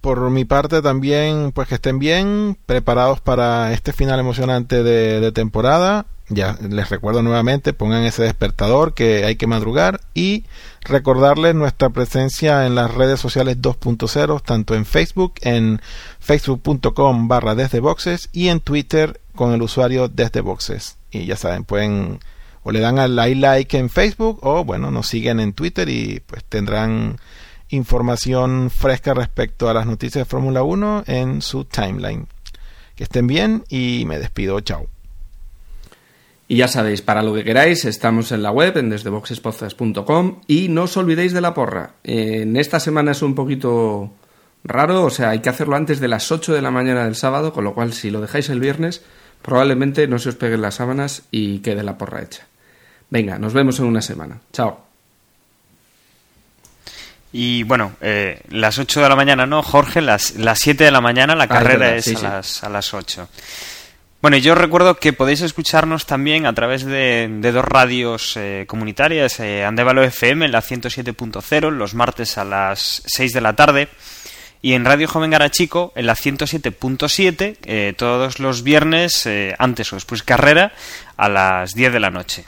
por 0.00 0.30
mi 0.30 0.44
parte 0.44 0.82
también 0.82 1.52
pues 1.52 1.68
que 1.68 1.76
estén 1.76 1.98
bien 1.98 2.56
preparados 2.66 3.20
para 3.20 3.72
este 3.72 3.92
final 3.92 4.18
emocionante 4.20 4.82
de 4.82 5.32
temporada 5.32 6.06
ya 6.30 6.56
les 6.60 6.88
recuerdo 6.88 7.22
nuevamente, 7.22 7.72
pongan 7.72 8.04
ese 8.04 8.22
despertador 8.22 8.94
que 8.94 9.24
hay 9.24 9.34
que 9.34 9.48
madrugar 9.48 10.00
y 10.14 10.44
recordarles 10.80 11.56
nuestra 11.56 11.90
presencia 11.90 12.66
en 12.66 12.76
las 12.76 12.94
redes 12.94 13.18
sociales 13.18 13.58
2.0, 13.60 14.40
tanto 14.40 14.76
en 14.76 14.86
Facebook, 14.86 15.34
en 15.42 15.80
facebook.com 16.20 17.26
barra 17.26 17.56
desde 17.56 17.80
boxes 17.80 18.28
y 18.32 18.48
en 18.48 18.60
Twitter 18.60 19.20
con 19.34 19.52
el 19.52 19.60
usuario 19.60 20.06
desde 20.06 20.40
boxes. 20.40 20.98
Y 21.10 21.26
ya 21.26 21.36
saben, 21.36 21.64
pueden 21.64 22.20
o 22.62 22.70
le 22.70 22.78
dan 22.78 23.00
al 23.00 23.16
like 23.16 23.76
en 23.76 23.90
Facebook 23.90 24.38
o 24.42 24.64
bueno, 24.64 24.92
nos 24.92 25.08
siguen 25.08 25.40
en 25.40 25.52
Twitter 25.52 25.88
y 25.88 26.22
pues 26.26 26.44
tendrán 26.44 27.18
información 27.70 28.70
fresca 28.70 29.14
respecto 29.14 29.68
a 29.68 29.74
las 29.74 29.86
noticias 29.86 30.26
de 30.26 30.30
Fórmula 30.30 30.62
1 30.62 31.04
en 31.06 31.42
su 31.42 31.64
timeline. 31.64 32.26
Que 32.94 33.04
estén 33.04 33.26
bien 33.26 33.64
y 33.68 34.04
me 34.06 34.18
despido, 34.18 34.60
chao. 34.60 34.86
Y 36.48 36.56
ya 36.56 36.66
sabéis, 36.66 37.00
para 37.00 37.22
lo 37.22 37.32
que 37.32 37.44
queráis, 37.44 37.84
estamos 37.84 38.32
en 38.32 38.42
la 38.42 38.50
web, 38.50 38.76
en 38.76 38.90
desdeboxespodcast.com 38.90 40.40
y 40.48 40.68
no 40.68 40.82
os 40.82 40.96
olvidéis 40.96 41.32
de 41.32 41.40
la 41.40 41.54
porra. 41.54 41.94
En 42.02 42.56
esta 42.56 42.80
semana 42.80 43.12
es 43.12 43.22
un 43.22 43.36
poquito 43.36 44.10
raro, 44.64 45.04
o 45.04 45.10
sea, 45.10 45.30
hay 45.30 45.38
que 45.38 45.48
hacerlo 45.48 45.76
antes 45.76 46.00
de 46.00 46.08
las 46.08 46.32
8 46.32 46.52
de 46.52 46.60
la 46.60 46.72
mañana 46.72 47.04
del 47.04 47.14
sábado, 47.14 47.52
con 47.52 47.62
lo 47.62 47.72
cual 47.72 47.92
si 47.92 48.10
lo 48.10 48.20
dejáis 48.20 48.48
el 48.48 48.58
viernes, 48.58 49.04
probablemente 49.42 50.08
no 50.08 50.18
se 50.18 50.30
os 50.30 50.34
peguen 50.34 50.60
las 50.60 50.74
sábanas 50.74 51.22
y 51.30 51.60
quede 51.60 51.84
la 51.84 51.96
porra 51.96 52.22
hecha. 52.22 52.48
Venga, 53.10 53.38
nos 53.38 53.54
vemos 53.54 53.78
en 53.78 53.86
una 53.86 54.02
semana. 54.02 54.40
Chao. 54.52 54.89
Y 57.32 57.62
bueno, 57.62 57.92
eh, 58.00 58.40
las 58.48 58.78
8 58.78 59.02
de 59.02 59.08
la 59.08 59.16
mañana 59.16 59.46
no, 59.46 59.62
Jorge, 59.62 60.00
las, 60.00 60.34
las 60.34 60.58
7 60.58 60.84
de 60.84 60.90
la 60.90 61.00
mañana 61.00 61.36
la 61.36 61.44
Ah, 61.44 61.48
carrera 61.48 61.78
verdad, 61.78 61.96
es, 61.96 62.04
sí, 62.04 62.14
a, 62.14 62.18
sí. 62.18 62.22
Las, 62.24 62.64
a 62.64 62.68
las 62.68 62.92
8. 62.92 63.28
Bueno, 64.20 64.36
yo 64.36 64.54
recuerdo 64.54 64.96
que 64.96 65.12
podéis 65.14 65.40
escucharnos 65.40 66.04
también 66.04 66.44
a 66.44 66.52
través 66.54 66.84
de, 66.84 67.28
de 67.30 67.52
dos 67.52 67.64
radios 67.64 68.36
eh, 68.36 68.64
comunitarias, 68.66 69.40
eh, 69.40 69.64
Andévalo 69.64 70.02
FM 70.02 70.44
en 70.44 70.52
la 70.52 70.60
107.0 70.60 71.70
los 71.70 71.94
martes 71.94 72.36
a 72.36 72.44
las 72.44 73.02
6 73.06 73.32
de 73.32 73.40
la 73.40 73.54
tarde 73.56 73.88
y 74.60 74.74
en 74.74 74.84
Radio 74.84 75.08
Joven 75.08 75.30
Garachico 75.30 75.92
en 75.96 76.04
la 76.04 76.16
107.7 76.16 77.56
eh, 77.64 77.94
todos 77.96 78.40
los 78.40 78.62
viernes 78.62 79.24
eh, 79.24 79.54
antes 79.58 79.90
o 79.94 79.96
después 79.96 80.22
carrera 80.22 80.72
a 81.16 81.30
las 81.30 81.72
10 81.74 81.90
de 81.94 82.00
la 82.00 82.10
noche. 82.10 82.44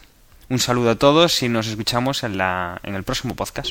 Un 0.51 0.59
saludo 0.59 0.91
a 0.91 0.97
todos 0.97 1.43
y 1.43 1.49
nos 1.49 1.69
escuchamos 1.69 2.23
en, 2.23 2.37
la, 2.37 2.81
en 2.83 2.97
el 2.97 3.03
próximo 3.05 3.35
podcast. 3.35 3.71